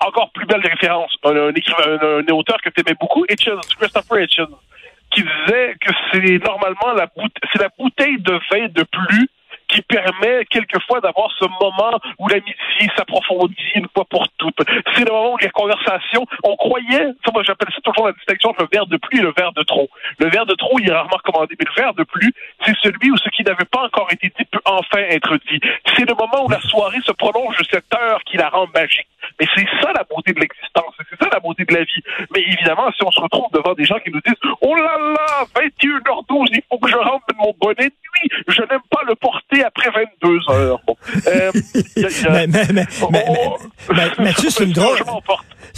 encore 0.00 0.30
plus 0.32 0.46
belle 0.46 0.60
référence, 0.60 1.16
un, 1.24 1.54
écrivain, 1.54 1.98
un, 2.02 2.32
auteur 2.34 2.60
que 2.62 2.68
tu 2.68 2.82
aimais 2.82 2.96
beaucoup, 3.00 3.24
Hitchens, 3.30 3.60
Christopher 3.78 4.20
Hitchens, 4.20 4.50
qui 5.10 5.22
disait 5.22 5.76
que 5.80 5.90
c'est 6.12 6.44
normalement 6.44 6.92
la, 6.94 7.08
la 7.58 7.68
bouteille 7.78 8.20
de 8.20 8.38
vin 8.50 8.68
de 8.68 8.82
plus 8.82 9.28
qui 9.68 9.82
permet 9.82 10.44
quelquefois 10.46 11.00
d'avoir 11.00 11.30
ce 11.38 11.44
moment 11.44 11.98
où 12.18 12.28
l'amitié 12.28 12.88
s'approfondit 12.96 13.54
une 13.74 13.88
fois 13.94 14.04
pour 14.04 14.26
toutes. 14.38 14.60
C'est 14.94 15.04
le 15.04 15.12
moment 15.12 15.34
où 15.34 15.38
les 15.38 15.50
conversations, 15.50 16.26
on 16.44 16.56
croyait, 16.56 17.12
ça, 17.24 17.32
moi 17.32 17.42
j'appelle 17.42 17.68
ça 17.74 17.80
toujours 17.82 18.06
la 18.06 18.12
distinction 18.12 18.50
entre 18.50 18.62
le 18.62 18.68
verre 18.72 18.86
de 18.86 18.96
pluie 18.96 19.18
et 19.18 19.22
le 19.22 19.32
verre 19.36 19.52
de 19.52 19.62
trop. 19.62 19.88
Le 20.18 20.28
verre 20.28 20.46
de 20.46 20.54
trop, 20.54 20.78
il 20.78 20.88
est 20.88 20.92
rarement 20.92 21.16
recommandé, 21.16 21.54
mais 21.58 21.66
le 21.66 21.82
verre 21.82 21.94
de 21.94 22.04
pluie, 22.04 22.32
c'est 22.64 22.76
celui 22.82 23.10
où 23.10 23.16
ce 23.16 23.28
qui 23.30 23.42
n'avait 23.42 23.64
pas 23.64 23.82
encore 23.82 24.08
été 24.12 24.32
dit 24.38 24.44
peut 24.44 24.60
enfin 24.64 24.98
être 24.98 25.36
dit. 25.50 25.60
C'est 25.96 26.08
le 26.08 26.14
moment 26.14 26.46
où 26.46 26.48
la 26.48 26.60
soirée 26.60 27.00
se 27.04 27.12
prolonge 27.12 27.56
de 27.58 27.64
cette 27.70 27.92
heure 27.94 28.22
qui 28.24 28.36
la 28.36 28.48
rend 28.48 28.66
magique. 28.74 29.08
Mais 29.40 29.46
c'est 29.54 29.66
ça 29.82 29.92
la 29.92 30.04
beauté 30.04 30.32
de 30.32 30.40
l'existence, 30.40 30.94
c'est 31.10 31.22
ça 31.22 31.28
la 31.32 31.40
beauté 31.40 31.64
de 31.64 31.74
la 31.74 31.84
vie. 31.84 32.02
Mais 32.34 32.40
évidemment, 32.42 32.90
si 32.92 33.02
on 33.04 33.10
se 33.10 33.20
retrouve 33.20 33.50
devant 33.52 33.74
des 33.74 33.84
gens 33.84 33.98
qui 33.98 34.10
nous 34.10 34.20
disent 34.20 34.38
Oh 34.60 34.74
là 34.74 34.96
là, 34.98 35.44
21h12, 35.56 36.48
il 36.52 36.62
faut 36.70 36.78
que 36.78 36.88
je 36.88 36.96
rentre 36.96 37.26
mon 37.36 37.54
bonnet 37.60 37.90
nuit, 38.22 38.30
je 38.48 38.60
n'aime 38.62 38.80
pas 38.90 39.00
le 39.06 39.14
porter 39.14 39.64
après 39.64 39.90
22 40.22 40.38
heures. 40.50 40.80
Bon. 40.86 40.96
Euh, 41.26 41.52
mais, 42.30 42.46
mais, 42.46 42.66
mais, 42.72 42.86
mais, 43.10 44.10
Mathieu, 44.18 44.50
c'est 44.50 44.64
une 44.64 44.72
drôle. 44.72 44.98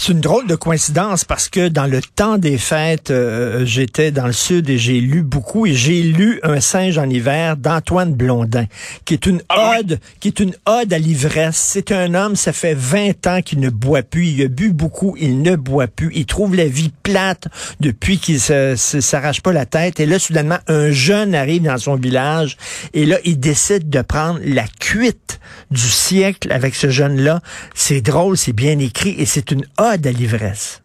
C'est 0.01 0.13
une 0.13 0.21
drôle 0.21 0.47
de 0.47 0.55
coïncidence 0.55 1.25
parce 1.25 1.49
que 1.49 1.67
dans 1.67 1.87
le 1.87 2.01
temps 2.01 2.39
des 2.39 2.57
fêtes, 2.57 3.11
euh, 3.11 3.67
j'étais 3.67 4.13
dans 4.13 4.29
le 4.29 4.33
sud 4.33 4.71
et 4.71 4.79
j'ai 4.79 5.01
lu 5.01 5.23
beaucoup 5.23 5.67
et 5.67 5.75
j'ai 5.75 6.03
lu 6.03 6.39
Un 6.45 6.61
singe 6.61 6.99
en 6.99 7.11
hiver 7.11 7.57
d'Antoine 7.57 8.15
Blondin, 8.15 8.67
qui 9.05 9.15
est 9.15 9.27
une 9.27 9.43
ah 9.49 9.75
ode, 9.81 9.99
qui 10.21 10.29
est 10.29 10.39
une 10.39 10.55
ode 10.67 10.93
à 10.93 10.99
l'ivresse. 11.01 11.57
C'est 11.57 11.91
un 11.91 12.15
homme, 12.15 12.37
ça 12.37 12.53
fait 12.53 12.75
20 12.75 13.27
ans 13.27 13.43
qu'il 13.43 13.59
ne 13.59 13.71
boit 13.71 14.05
plus. 14.05 14.29
Il 14.29 14.43
a 14.45 14.47
bu 14.47 14.73
beaucoup, 14.73 15.17
il 15.19 15.43
ne 15.43 15.57
boit 15.57 15.89
plus. 15.89 16.13
Il 16.15 16.27
trouve 16.27 16.55
la 16.55 16.67
vie 16.67 16.93
plate 17.03 17.49
depuis 17.81 18.19
qu'il 18.19 18.39
se, 18.39 18.77
s'arrache 18.77 19.41
pas 19.41 19.53
la 19.53 19.67
tête. 19.67 19.99
Et 19.99 20.07
là, 20.07 20.21
soudainement, 20.21 20.59
un 20.69 20.93
jeune 20.93 21.35
arrive 21.35 21.63
dans 21.63 21.77
son 21.77 21.97
village 21.97 22.57
et 22.95 23.05
là, 23.05 23.19
il 23.25 23.41
décide 23.41 23.91
de 23.91 24.03
prendre 24.03 24.39
la 24.45 24.65
cuite 24.79 25.41
du 25.73 25.89
siècle 25.89 26.53
avec 26.53 26.77
ce 26.77 26.89
jeune-là. 26.89 27.41
C'est 27.75 28.01
drôle, 28.01 28.37
c'est 28.37 28.53
bien 28.53 28.79
écrit 28.79 29.17
et 29.19 29.27
c'est 29.27 29.51
une 29.51 29.67
ode 29.77 29.88
à 29.89 30.11
l'ivresse. 30.11 30.83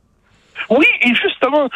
Oui, 0.69 0.85
et 1.01 1.13
justement, 1.43 1.69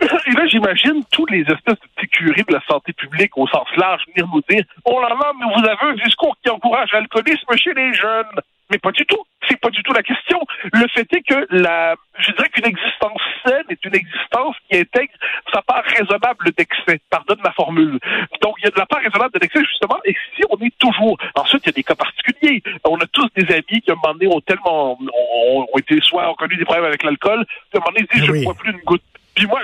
et 0.00 0.32
là, 0.32 0.46
j'imagine 0.46 1.02
tous 1.10 1.26
les 1.26 1.40
espèces 1.40 1.80
de 1.80 2.00
sécurité 2.00 2.44
de 2.48 2.52
la 2.52 2.62
santé 2.68 2.92
publique 2.92 3.36
au 3.36 3.46
sens 3.48 3.66
large 3.76 4.02
venir 4.14 4.28
nous 4.32 4.42
dire 4.48 4.64
Oh 4.84 5.00
là 5.00 5.08
là, 5.08 5.32
mais 5.38 5.46
vous 5.54 5.68
avez 5.68 5.92
un 5.92 5.94
discours 6.04 6.36
qui 6.42 6.50
encourage 6.50 6.92
l'alcoolisme 6.92 7.56
chez 7.56 7.74
les 7.74 7.92
jeunes. 7.94 8.40
Mais 8.70 8.78
pas 8.78 8.92
du 8.92 9.04
tout. 9.04 9.22
C'est 9.46 9.60
pas 9.60 9.68
du 9.68 9.82
tout 9.82 9.92
la 9.92 10.02
question. 10.02 10.40
Le 10.72 10.86
fait 10.88 11.06
est 11.12 11.22
que 11.22 11.46
la, 11.50 11.96
je 12.18 12.32
dirais 12.32 12.48
qu'une 12.48 12.64
existence 12.64 13.20
saine 13.44 13.64
est 13.68 13.84
une 13.84 13.94
existence 13.94 14.56
qui 14.68 14.78
intègre 14.78 15.12
sa 15.52 15.60
part 15.62 15.84
raisonnable 15.84 16.50
d'excès. 16.56 17.00
Pardonne 17.10 17.40
ma 17.44 17.52
formule. 17.52 17.98
Donc, 18.40 18.54
il 18.58 18.64
y 18.64 18.68
a 18.68 18.70
de 18.70 18.78
la 18.78 18.86
part 18.86 19.00
raisonnable 19.00 19.38
d'excès, 19.38 19.60
justement, 19.64 19.98
et 20.06 20.16
si 20.34 20.42
on 20.48 20.56
est 20.64 20.76
toujours, 20.78 21.18
ensuite, 21.34 21.62
il 21.64 21.66
y 21.66 21.70
a 21.70 21.72
des 21.72 21.82
cas 21.82 21.94
particuliers. 21.94 22.62
On 22.84 22.96
a 22.98 23.06
tous 23.06 23.28
des 23.36 23.52
amis 23.52 23.82
qui, 23.82 23.90
à 23.90 23.92
un 23.92 23.96
moment 23.96 24.14
donné, 24.14 24.34
ont 24.34 24.40
tellement, 24.40 24.98
ont, 24.98 25.78
été 25.78 26.00
soit 26.00 26.30
ont 26.30 26.34
connu 26.34 26.56
des 26.56 26.64
problèmes 26.64 26.86
avec 26.86 27.02
l'alcool, 27.02 27.44
qu'à 27.70 27.78
un 27.78 27.80
moment 27.80 27.92
donné, 27.94 28.06
disent, 28.12 28.24
je 28.24 28.32
ne 28.32 28.44
bois 28.44 28.54
plus 28.54 28.72
une 28.72 28.80
goutte. 28.80 29.02
Puis 29.34 29.46
moi, 29.46 29.60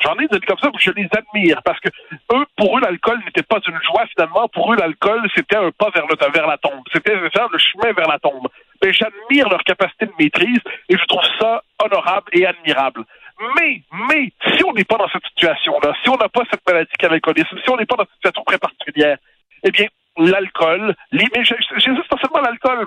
j'en 0.00 0.14
ai 0.18 0.26
des 0.26 0.40
comme 0.40 0.58
ça, 0.58 0.70
je 0.78 0.90
les 0.90 1.08
admire 1.16 1.62
parce 1.64 1.78
que 1.80 1.88
eux, 2.32 2.44
pour 2.56 2.76
eux, 2.76 2.80
l'alcool 2.80 3.20
n'était 3.24 3.42
pas 3.42 3.58
une 3.66 3.78
joie 3.82 4.06
finalement. 4.06 4.48
Pour 4.48 4.72
eux, 4.72 4.76
l'alcool, 4.76 5.22
c'était 5.34 5.56
un 5.56 5.70
pas 5.70 5.90
vers, 5.90 6.06
le, 6.06 6.32
vers 6.32 6.46
la 6.46 6.58
tombe. 6.58 6.82
C'était 6.92 7.14
le 7.14 7.30
chemin 7.58 7.92
vers 7.92 8.08
la 8.08 8.18
tombe. 8.18 8.48
Mais 8.82 8.92
j'admire 8.92 9.48
leur 9.48 9.62
capacité 9.62 10.06
de 10.06 10.12
maîtrise 10.18 10.60
et 10.88 10.96
je 10.96 11.04
trouve 11.06 11.22
ça 11.38 11.62
honorable 11.82 12.28
et 12.32 12.46
admirable. 12.46 13.04
mais, 13.56 13.82
mais, 14.08 14.32
si 14.56 14.64
on 14.64 14.72
n'est 14.72 14.84
pas 14.84 14.96
dans 14.96 15.08
cette 15.08 15.26
situation-là, 15.26 15.94
si 16.02 16.08
on 16.08 16.16
n'a 16.16 16.28
pas 16.28 16.42
cette 16.50 16.66
maladie 16.66 16.90
qu'est 16.98 17.08
l'alcoolisme, 17.08 17.58
si 17.62 17.70
on 17.70 17.76
n'est 17.76 17.86
pas 17.86 17.96
dans 17.96 18.04
cette 18.04 18.14
situation 18.16 18.44
très 18.44 18.58
particulière, 18.58 19.18
eh 19.62 19.70
bien, 19.70 19.86
l'alcool, 20.16 20.94
les, 21.12 21.26
mais 21.34 21.44
j'insiste 21.44 22.08
pas 22.08 22.18
seulement 22.20 22.42
l'alcool, 22.42 22.86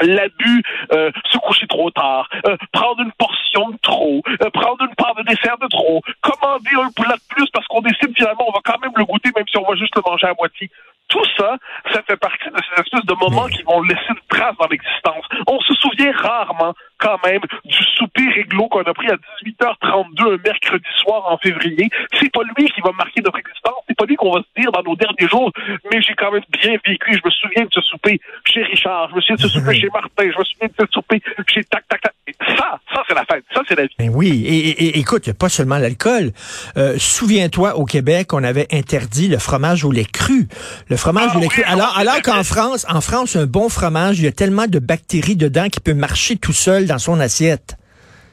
l'abus, 0.00 0.62
euh, 0.92 1.10
se 1.30 1.38
coucher 1.38 1.66
trop 1.66 1.90
tard, 1.90 2.28
euh, 2.46 2.56
prendre 2.72 3.00
une 3.00 3.12
portion 3.12 3.70
de 3.70 3.78
trop, 3.82 4.22
euh, 4.28 4.50
prendre 4.50 4.82
une 4.84 4.94
part 4.94 5.14
de 5.14 5.22
dessert 5.22 5.58
de 5.58 5.68
trop, 5.68 6.02
commander 6.20 6.70
un 6.74 6.90
plat 6.90 7.14
de 7.14 7.34
plus 7.34 7.46
parce 7.52 7.66
qu'on 7.66 7.80
décide 7.80 8.14
finalement 8.16 8.44
on 8.48 8.52
va 8.52 8.60
quand 8.64 8.80
même 8.80 8.92
le 8.96 9.04
goûter 9.04 9.30
même 9.36 9.46
si 9.48 9.58
on 9.58 9.68
va 9.68 9.76
juste 9.76 9.94
le 9.96 10.02
manger 10.06 10.26
à 10.26 10.34
moitié. 10.38 10.70
Tout 11.08 11.24
ça, 11.36 11.58
ça 11.92 12.00
fait 12.08 12.16
partie 12.16 12.48
de 12.48 12.56
ces 12.56 12.80
espèces 12.80 13.04
de 13.04 13.14
moments 13.14 13.46
qui 13.46 13.62
vont 13.64 13.82
laisser 13.82 14.08
une 14.08 14.26
trace 14.30 14.56
dans 14.58 14.66
l'existence. 14.68 15.26
On 15.46 15.60
se 15.60 15.74
souvient 15.74 16.10
rarement, 16.12 16.72
quand 16.98 17.18
même, 17.26 17.42
du 17.66 17.82
souper 17.96 18.30
réglo 18.30 18.66
qu'on 18.68 18.80
a 18.80 18.94
pris 18.94 19.08
à 19.10 19.16
18h32 19.44 20.34
un 20.34 20.38
mercredi 20.42 20.88
soir 21.02 21.30
en 21.30 21.36
février. 21.36 21.90
C'est 22.18 22.32
pas 22.32 22.40
lui 22.56 22.66
qui 22.70 22.80
va 22.80 22.92
marquer 22.92 23.20
notre 23.20 23.38
existence. 23.40 23.81
C'est 23.92 23.98
pas 23.98 24.06
lui 24.06 24.16
qu'on 24.16 24.32
va 24.32 24.40
se 24.40 24.60
dire 24.60 24.72
dans 24.72 24.82
nos 24.82 24.96
derniers 24.96 25.28
jours, 25.28 25.52
mais 25.92 26.00
j'ai 26.00 26.14
quand 26.14 26.32
même 26.32 26.42
bien 26.62 26.72
vécu. 26.86 27.12
Je 27.12 27.20
me 27.22 27.30
souviens 27.30 27.64
de 27.64 27.70
ce 27.70 27.80
souper 27.82 28.18
chez 28.46 28.62
Richard. 28.62 29.10
Je 29.10 29.16
me 29.16 29.20
souviens 29.20 29.36
de 29.36 29.40
ce 29.42 29.48
souper 29.58 29.74
chez 29.78 29.88
Martin. 29.92 30.08
Je 30.18 30.38
me 30.38 30.44
souviens 30.44 30.68
de 30.68 30.74
ce 30.80 30.86
souper 30.92 31.22
chez 31.46 31.64
Tac 31.64 31.86
Tac 31.88 32.00
Tac. 32.00 32.14
Ça, 32.56 32.80
ça, 32.94 33.02
c'est 33.06 33.14
la 33.14 33.24
fête. 33.26 33.44
Ça, 33.54 33.60
c'est 33.68 33.76
la 33.76 33.82
vie. 33.84 33.94
Ben 33.98 34.10
oui. 34.14 34.44
Et, 34.46 34.68
et, 34.68 34.98
écoute, 34.98 35.26
il 35.26 35.30
n'y 35.30 35.36
a 35.36 35.38
pas 35.38 35.50
seulement 35.50 35.76
l'alcool. 35.76 36.32
Euh, 36.78 36.96
Souviens-toi, 36.98 37.76
au 37.76 37.84
Québec, 37.84 38.32
on 38.32 38.42
avait 38.42 38.66
interdit 38.72 39.28
le 39.28 39.38
fromage 39.38 39.84
au 39.84 39.92
lait 39.92 40.06
cru. 40.10 40.48
Le 40.88 40.96
fromage 40.96 41.30
Ah 41.34 41.36
au 41.36 41.40
lait 41.40 41.48
oui, 41.48 41.62
cru. 41.62 41.62
Alors, 41.64 41.96
alors 41.98 42.22
qu'en 42.22 42.44
France, 42.44 42.86
en 42.88 43.02
France, 43.02 43.36
un 43.36 43.46
bon 43.46 43.68
fromage, 43.68 44.18
il 44.18 44.24
y 44.24 44.28
a 44.28 44.32
tellement 44.32 44.66
de 44.66 44.78
bactéries 44.78 45.36
dedans 45.36 45.68
qu'il 45.68 45.82
peut 45.82 45.94
marcher 45.94 46.36
tout 46.36 46.54
seul 46.54 46.86
dans 46.86 46.98
son 46.98 47.20
assiette. 47.20 47.76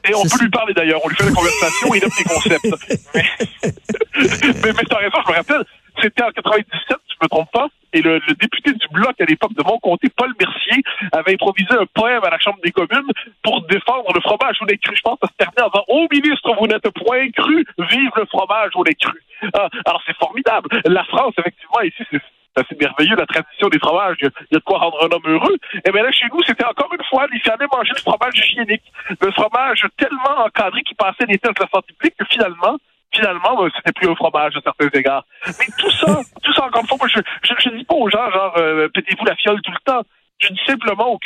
Et 0.08 0.16
on 0.16 0.24
peut 0.24 0.30
ça. 0.30 0.44
lui 0.44 0.50
parler 0.50 0.74
d'ailleurs, 0.74 1.02
on 1.04 1.10
lui 1.10 1.16
fait 1.16 1.26
la 1.26 1.32
conversation, 1.32 1.94
il 1.94 2.04
a 2.04 2.08
des 2.08 2.24
concepts. 2.24 2.66
Mais, 3.16 3.24
mais, 4.64 4.74
mais 4.74 4.84
t'as 4.90 4.98
raison, 4.98 5.18
je 5.26 5.32
me 5.32 5.36
rappelle, 5.38 5.64
c'était 6.02 6.24
en 6.24 6.32
97, 6.32 6.98
si 7.08 7.16
je 7.20 7.24
me 7.24 7.28
trompe 7.30 7.52
pas, 7.52 7.68
et 7.94 8.02
le, 8.02 8.20
le 8.28 8.34
député 8.36 8.72
du 8.74 8.88
Bloc 8.92 9.20
à 9.20 9.26
l'époque 9.26 9.54
de 9.54 9.64
mon 9.64 9.78
comté, 9.80 10.10
Paul 10.16 10.32
Mercier, 10.40 10.84
avait 11.12 11.34
improvisé 11.34 11.72
un 11.72 11.86
poème 11.94 12.24
à 12.24 12.30
la 12.30 12.40
Chambre 12.40 12.60
des 12.64 12.72
communes 12.72 13.08
pour 13.44 13.62
défendre 13.68 14.12
le 14.14 14.22
fromage 14.22 14.58
au 14.62 14.66
lait 14.66 14.78
cru. 14.78 14.96
Je 14.96 15.02
pense 15.02 15.18
que 15.20 15.28
ça 15.28 15.32
se 15.34 15.38
terminait 15.38 15.64
en 15.64 15.70
disant 15.70 15.86
«Ô 15.88 16.08
ministre, 16.12 16.54
vous 16.60 16.68
n'êtes 16.68 16.90
point 16.92 17.30
cru, 17.32 17.66
vive 17.78 18.12
le 18.16 18.26
fromage 18.26 18.72
au 18.76 18.84
lait 18.84 18.96
cru 18.96 19.18
Ah, 19.54 19.70
Alors 19.86 20.02
c'est 20.06 20.16
formidable. 20.18 20.70
La 20.86 21.04
France, 21.06 21.34
effectivement, 21.40 21.82
ici, 21.82 22.04
c'est 22.12 22.22
c'est 22.68 22.80
merveilleux, 22.80 23.16
la 23.16 23.26
tradition 23.26 23.68
des 23.70 23.80
fromages. 23.80 24.18
Il 24.22 24.26
y 24.26 24.28
a- 24.28 24.32
de 24.52 24.60
quoi 24.60 24.80
rendre 24.80 24.98
un 25.04 25.10
homme 25.16 25.22
heureux. 25.26 25.58
Et 25.86 25.92
bien 25.92 26.04
là, 26.04 26.12
chez 26.12 26.26
nous, 26.34 26.42
c'était 26.44 26.66
encore 26.66 26.90
une 26.94 27.04
fois, 27.10 27.28
il 27.32 27.40
fallait 27.42 27.68
manger 27.72 27.94
du 27.94 28.02
fromage 28.02 28.38
hygiénique. 28.38 28.84
Le 29.22 29.32
fromage 29.32 29.86
tellement 29.98 30.46
encadré 30.46 30.82
qui 30.84 30.96
passait 30.96 31.26
les 31.28 31.38
tests 31.38 31.58
de 31.58 31.64
la 31.64 31.70
santé 31.70 31.94
publique 31.94 32.16
que 32.18 32.26
finalement, 32.30 32.78
finalement, 33.14 33.56
ben, 33.64 33.70
c'était 33.76 33.92
plus 33.94 34.10
un 34.10 34.16
fromage 34.16 34.56
à 34.58 34.62
certains 34.62 34.90
égards. 34.94 35.26
Mais 35.48 35.66
tout 35.78 35.92
ça, 35.92 36.20
tout 36.44 36.54
ça, 36.54 36.66
encore 36.66 36.82
une 36.82 36.88
fois, 36.98 37.08
je, 37.08 37.20
je, 37.44 37.54
je 37.58 37.70
dis 37.78 37.84
pas 37.86 37.96
aux 37.96 38.10
gens, 38.10 38.30
genre, 38.32 38.54
euh, 38.58 38.88
pétez-vous 38.90 39.26
la 39.26 39.36
fiole 39.36 39.62
tout 39.62 39.72
le 39.72 39.80
temps. 39.86 40.02
Je 40.40 40.50
dis 40.54 40.62
simplement 40.66 41.12
au 41.12 41.18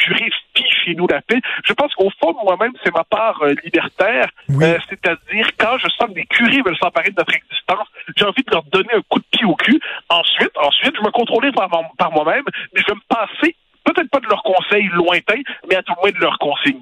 fichez-nous 0.84 1.08
la 1.08 1.22
paix. 1.22 1.40
Je 1.66 1.74
pense 1.74 1.94
qu'au 1.96 2.10
fond, 2.20 2.36
moi-même, 2.44 2.74
c'est 2.84 2.94
ma 2.94 3.04
part 3.04 3.42
euh, 3.44 3.56
libertaire. 3.64 4.28
Oui. 4.50 4.66
Euh, 4.66 4.78
C'est-à-dire, 4.90 5.48
quand 5.58 5.78
je 5.78 5.88
sens 5.90 6.08
que 6.10 6.14
des 6.14 6.26
curés 6.26 6.62
veulent 6.66 6.78
s'emparer 6.78 7.10
de 7.10 7.16
notre 7.18 7.34
existence, 7.34 7.88
j'ai 8.16 8.26
envie 8.26 8.44
de 8.44 8.52
leur 8.52 8.64
donner 8.64 8.94
un 8.94 9.02
coup 9.10 9.20
de 9.20 9.26
pied 9.32 9.46
au 9.46 9.56
cul. 9.56 9.80
Ensuite, 10.10 10.52
ensuite, 10.58 10.94
je 10.96 11.02
me 11.02 11.12
contrôler 11.12 11.52
par, 11.52 11.70
par 11.98 12.12
moi-même, 12.12 12.44
mais 12.74 12.82
je 12.82 12.86
vais 12.88 12.96
me 12.96 13.08
passer, 13.08 13.56
peut-être 13.84 14.10
pas 14.10 14.20
de 14.20 14.28
leurs 14.28 14.44
conseils 14.44 14.88
lointains, 14.94 15.42
mais 15.70 15.76
à 15.76 15.84
tout 15.84 15.94
le 15.98 16.02
moins 16.02 16.12
de 16.12 16.20
leurs 16.20 16.40
consignes. 16.40 16.82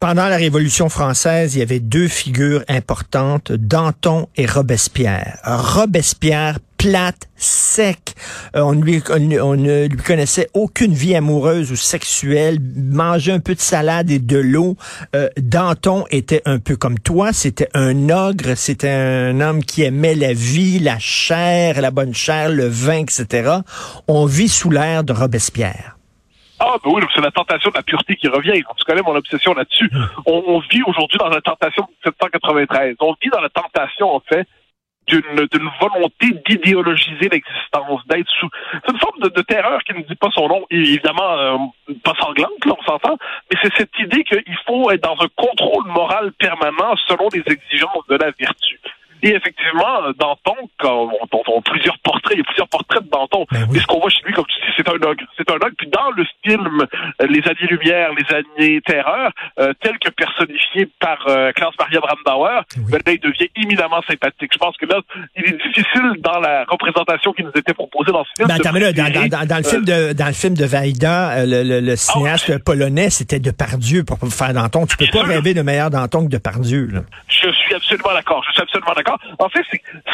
Pendant 0.00 0.28
la 0.28 0.36
Révolution 0.36 0.90
française, 0.90 1.54
il 1.54 1.60
y 1.60 1.62
avait 1.62 1.80
deux 1.80 2.08
figures 2.08 2.62
importantes, 2.68 3.52
Danton 3.52 4.28
et 4.36 4.44
Robespierre. 4.44 5.38
Robespierre, 5.44 6.58
plate, 6.84 7.30
sec. 7.34 8.12
Euh, 8.54 8.60
on, 8.60 8.72
lui, 8.72 9.02
on, 9.08 9.14
on 9.14 9.56
ne 9.56 9.88
lui 9.88 9.96
connaissait 9.96 10.48
aucune 10.52 10.92
vie 10.92 11.16
amoureuse 11.16 11.72
ou 11.72 11.76
sexuelle, 11.76 12.58
mangeait 12.76 13.32
un 13.32 13.40
peu 13.40 13.54
de 13.54 13.60
salade 13.60 14.10
et 14.10 14.18
de 14.18 14.36
l'eau. 14.36 14.76
Euh, 15.16 15.30
Danton 15.38 16.04
était 16.10 16.42
un 16.44 16.58
peu 16.58 16.76
comme 16.76 16.98
toi, 16.98 17.32
c'était 17.32 17.68
un 17.72 18.10
ogre, 18.10 18.54
c'était 18.54 18.90
un 18.90 19.40
homme 19.40 19.64
qui 19.64 19.82
aimait 19.82 20.14
la 20.14 20.34
vie, 20.34 20.78
la 20.78 20.98
chair, 20.98 21.80
la 21.80 21.90
bonne 21.90 22.12
chair, 22.12 22.50
le 22.50 22.66
vin, 22.66 22.98
etc. 22.98 23.60
On 24.06 24.26
vit 24.26 24.48
sous 24.48 24.68
l'ère 24.68 25.04
de 25.04 25.14
Robespierre. 25.14 25.96
Ah, 26.60 26.76
ben 26.84 26.90
oui, 26.92 27.02
c'est 27.14 27.22
la 27.22 27.30
tentation 27.30 27.70
de 27.70 27.76
la 27.76 27.82
pureté 27.82 28.14
qui 28.16 28.28
revient. 28.28 28.62
Tu 28.76 28.84
connais 28.84 29.02
mon 29.02 29.16
obsession 29.16 29.54
là-dessus. 29.54 29.90
On, 30.26 30.42
on 30.46 30.58
vit 30.60 30.82
aujourd'hui 30.86 31.16
dans 31.18 31.28
la 31.28 31.40
tentation 31.40 31.84
de 31.84 32.10
1793. 32.10 32.96
On 33.00 33.14
vit 33.22 33.30
dans 33.30 33.40
la 33.40 33.48
tentation, 33.48 34.14
en 34.14 34.20
fait, 34.20 34.46
d'une 35.06 35.46
d'une 35.52 35.70
volonté 35.80 36.32
d'idéologiser 36.46 37.28
l'existence, 37.28 38.06
d'être 38.06 38.28
sous... 38.40 38.48
C'est 38.72 38.92
une 38.92 38.98
forme 38.98 39.20
de, 39.20 39.28
de 39.28 39.42
terreur 39.42 39.82
qui 39.84 39.94
ne 39.94 40.02
dit 40.02 40.14
pas 40.14 40.30
son 40.34 40.48
nom, 40.48 40.64
évidemment 40.70 41.38
euh, 41.38 41.56
pas 42.02 42.14
sanglante, 42.20 42.64
là, 42.64 42.74
on 42.78 42.82
s'entend, 42.84 43.18
mais 43.50 43.58
c'est 43.62 43.74
cette 43.76 43.98
idée 43.98 44.24
qu'il 44.24 44.58
faut 44.66 44.90
être 44.90 45.02
dans 45.02 45.16
un 45.20 45.28
contrôle 45.36 45.86
moral 45.86 46.32
permanent 46.32 46.94
selon 47.08 47.28
les 47.32 47.42
exigences 47.46 48.06
de 48.08 48.16
la 48.16 48.30
vertu. 48.38 48.80
Et 49.26 49.34
effectivement, 49.34 50.00
Danton, 50.18 50.54
quand 50.78 51.08
on, 51.10 51.10
on- 51.32 51.42
on- 51.56 51.62
plusieurs 51.62 51.98
portraits, 52.00 52.32
il 52.34 52.38
y 52.38 52.40
a 52.42 52.44
plusieurs 52.44 52.68
portraits 52.68 53.02
de 53.04 53.08
Danton. 53.08 53.46
Ben 53.50 53.66
oui. 53.70 53.78
Et 53.78 53.80
ce 53.80 53.86
qu'on 53.86 53.98
voit 54.00 54.10
chez 54.10 54.22
lui, 54.26 54.34
comme 54.34 54.44
tu 54.46 54.60
dis, 54.66 54.72
c'est 54.76 54.88
un 54.88 54.92
ogre. 55.08 55.24
C'est 55.36 55.50
un 55.50 55.54
ogre. 55.54 55.70
Puis 55.78 55.88
dans 55.88 56.10
le 56.10 56.24
film 56.44 56.86
euh, 57.22 57.26
Les 57.26 57.40
années 57.48 57.68
Lumière, 57.70 58.10
Les 58.12 58.26
années 58.36 58.80
Terreur, 58.84 59.30
euh, 59.58 59.72
tel 59.80 59.98
que 59.98 60.10
personnifié 60.10 60.88
par 61.00 61.18
euh, 61.28 61.52
Klaus 61.52 61.74
Maria 61.78 62.00
Brandauer, 62.00 62.60
Oui. 62.76 62.84
ben 62.90 63.00
là, 63.06 63.12
il 63.12 63.20
devient 63.20 63.48
éminemment 63.56 64.02
sympathique. 64.06 64.50
Je 64.52 64.58
pense 64.58 64.76
que 64.76 64.86
là, 64.86 65.00
il 65.36 65.44
est 65.44 65.56
difficile 65.68 66.12
dans 66.18 66.38
la 66.40 66.64
représentation 66.68 67.32
qui 67.32 67.42
nous 67.44 67.52
était 67.56 67.72
proposée 67.74 68.12
dans 68.12 68.24
ce 68.24 68.30
film. 68.36 68.48
Ben, 68.48 68.56
de 68.56 68.60
attends, 68.60 68.72
mais 68.74 68.80
là, 68.80 68.92
dans, 68.92 69.04
le 69.06 69.66
euh, 69.66 69.70
film 69.70 69.84
de 69.84 70.12
dans 70.12 70.26
le 70.26 70.32
film 70.32 70.54
de 70.54 70.64
Vaida, 70.66 71.30
euh, 71.38 71.46
le, 71.46 71.62
le- 71.62 71.80
le 71.80 71.96
cinéaste 71.96 72.62
polonais, 72.64 73.08
c'était 73.10 73.40
Depardieu 73.40 74.04
pour 74.04 74.18
faire 74.28 74.52
Danton. 74.52 74.86
Tu 74.86 74.96
peux 74.96 75.04
Bien 75.06 75.12
pas 75.22 75.26
sûr. 75.26 75.34
rêver 75.36 75.54
de 75.54 75.62
meilleur 75.62 75.90
Danton 75.90 76.26
que 76.26 76.30
Depardieu. 76.30 76.88
Là. 76.92 77.00
Je 77.28 77.50
suis 77.50 77.74
absolument 77.74 78.12
d'accord. 78.12 78.44
Je 78.48 78.52
suis 78.52 78.62
absolument 78.62 78.92
d'accord. 78.96 79.13
En 79.38 79.48
fait, 79.48 79.64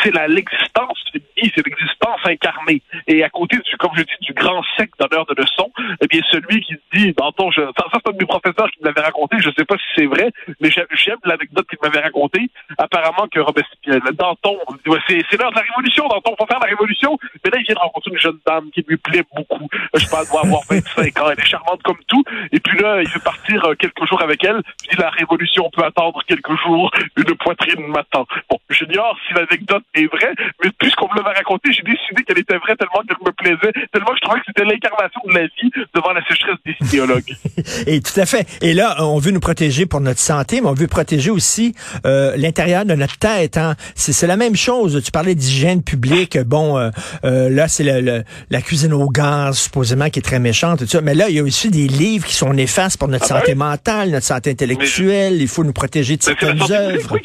c'est, 0.03 0.13
l'existence 0.29 0.99
vie, 1.37 1.53
c'est 1.55 1.67
l'existence 1.67 2.21
incarnée. 2.25 2.83
Et 3.07 3.23
à 3.23 3.29
côté 3.29 3.57
du, 3.57 3.77
comme 3.77 3.93
je 3.97 4.03
dis, 4.03 4.11
du 4.21 4.33
grand 4.33 4.63
sec 4.77 4.91
d'honneur 4.99 5.27
de 5.27 5.35
leçon, 5.41 5.71
eh 6.03 6.07
bien, 6.07 6.21
celui 6.31 6.61
qui 6.63 6.75
dit, 6.95 7.13
Danton, 7.17 7.51
je, 7.51 7.61
ça, 7.61 7.85
ça, 7.93 7.99
c'est 8.05 8.09
un 8.09 8.13
de 8.13 8.19
mes 8.19 8.27
professeurs 8.27 8.71
qui 8.71 8.81
me 8.81 8.87
l'avait 8.87 9.01
raconté, 9.01 9.37
je 9.41 9.51
sais 9.57 9.65
pas 9.65 9.77
si 9.77 9.85
c'est 9.97 10.07
vrai, 10.07 10.31
mais 10.61 10.71
j'aime, 10.71 11.19
l'anecdote 11.25 11.67
qu'il 11.69 11.79
m'avait 11.83 12.01
racontée. 12.01 12.51
Apparemment 12.79 13.29
que 13.29 13.41
Robespierre, 13.41 14.01
Danton, 14.15 14.57
ouais, 14.87 14.99
c'est, 15.09 15.39
l'heure 15.39 15.51
de 15.51 15.57
la 15.57 15.63
révolution, 15.63 16.07
Danton, 16.09 16.35
faut 16.39 16.47
faire 16.47 16.61
la 16.61 16.69
révolution. 16.69 17.19
Mais 17.45 17.51
là, 17.51 17.59
il 17.59 17.65
vient 17.65 17.75
de 17.75 17.81
rencontrer 17.81 18.11
une 18.13 18.19
jeune 18.19 18.39
dame 18.47 18.71
qui 18.73 18.85
lui 18.87 18.97
plaît 18.97 19.25
beaucoup. 19.35 19.69
Je 19.95 20.07
elle 20.21 20.27
doit 20.29 20.41
avoir 20.41 20.63
25 20.69 21.21
ans, 21.21 21.31
elle 21.31 21.41
est 21.41 21.47
charmante 21.47 21.83
comme 21.83 21.99
tout. 22.07 22.23
Et 22.53 22.61
puis 22.61 22.79
là, 22.79 23.01
il 23.01 23.09
veut 23.09 23.21
partir 23.21 23.65
euh, 23.65 23.75
quelques 23.75 24.05
jours 24.07 24.23
avec 24.23 24.45
elle. 24.45 24.61
Puis 24.89 24.97
la 24.99 25.11
révolution 25.11 25.71
peut 25.73 25.85
attendre 25.85 26.21
quelques 26.27 26.57
jours, 26.65 26.91
une 27.17 27.35
poitrine 27.37 27.87
m'attend. 27.87 28.27
Bon, 28.49 28.59
j'ignore 28.91 29.17
si 29.27 29.35
l'anecdote 29.35 29.83
est 29.95 30.07
vraie, 30.07 30.35
mais 30.63 30.71
puisqu'on 30.79 31.09
me 31.13 31.17
l'avait 31.17 31.37
raconté, 31.37 31.73
j'ai 31.73 31.83
décidé 31.83 32.23
qu'elle 32.27 32.39
était 32.39 32.57
vraie 32.59 32.77
tellement 32.77 33.03
qu'elle 33.07 33.17
me 33.25 33.33
plaisait, 33.33 33.73
tellement 33.93 34.11
que 34.11 34.17
je 34.17 34.21
trouvais 34.23 34.41
que 34.41 34.47
c'était 34.47 34.65
l'incarnation 34.65 35.21
de 35.27 35.33
la 35.35 35.43
vie 35.43 35.71
devant 35.95 36.13
la 36.13 36.23
sécheresse 36.27 36.57
des 36.65 36.75
idéologues. 36.87 37.35
Et 37.87 38.01
tout 38.01 38.19
à 38.21 38.27
fait. 38.27 38.47
Et 38.63 38.75
là, 38.75 38.97
on 39.05 39.19
veut 39.19 39.31
nous 39.31 39.41
protéger 39.41 39.87
pour 39.87 40.01
notre 40.01 40.21
santé, 40.21 40.61
mais 40.61 40.69
on 40.69 40.75
veut 40.75 40.87
protéger 40.87 41.31
aussi 41.31 41.75
euh, 42.07 42.35
l'intérieur 42.37 42.85
de 42.85 42.95
notre 42.95 43.19
tête. 43.19 43.57
Hein. 43.57 43.75
C'est, 43.95 44.13
c'est 44.13 44.27
la 44.27 44.37
même 44.37 44.57
chose. 44.57 45.03
Tu 45.05 45.11
parlais 45.11 45.35
d'hygiène 45.35 45.83
publique. 45.83 46.39
Bon, 46.41 46.79
euh, 46.79 46.91
euh, 47.25 47.49
là, 47.51 47.69
c'est 47.69 47.85
le, 47.85 48.01
le- 48.01 48.25
la 48.51 48.61
cuisine 48.63 48.93
au 48.93 49.09
gaz, 49.09 49.59
supposément, 49.59 50.09
qui 50.11 50.19
est 50.19 50.23
très 50.23 50.39
méchante. 50.41 50.83
et 50.83 50.85
Tout 50.85 50.91
ça. 50.91 51.01
Mais 51.01 51.15
là, 51.15 51.29
il 51.29 51.37
y 51.37 51.39
a 51.39 51.43
aussi 51.43 51.71
des 51.71 51.87
livres 51.89 52.27
qui 52.27 52.35
sont 52.35 52.53
néfastes 52.53 52.99
pour 52.99 53.09
notre 53.09 53.25
Ah 53.31 53.35
ben 53.35 53.41
santé 53.41 53.53
oui. 53.53 53.59
mentale, 53.59 54.11
notre 54.11 54.27
santé 54.27 54.51
intellectuelle. 54.51 55.41
Il 55.41 55.49
faut 55.49 55.65
nous 55.65 55.73
protéger 55.73 56.17
de 56.17 56.23
Mais 56.27 56.35
certaines 56.39 56.73
œuvres. 56.73 57.17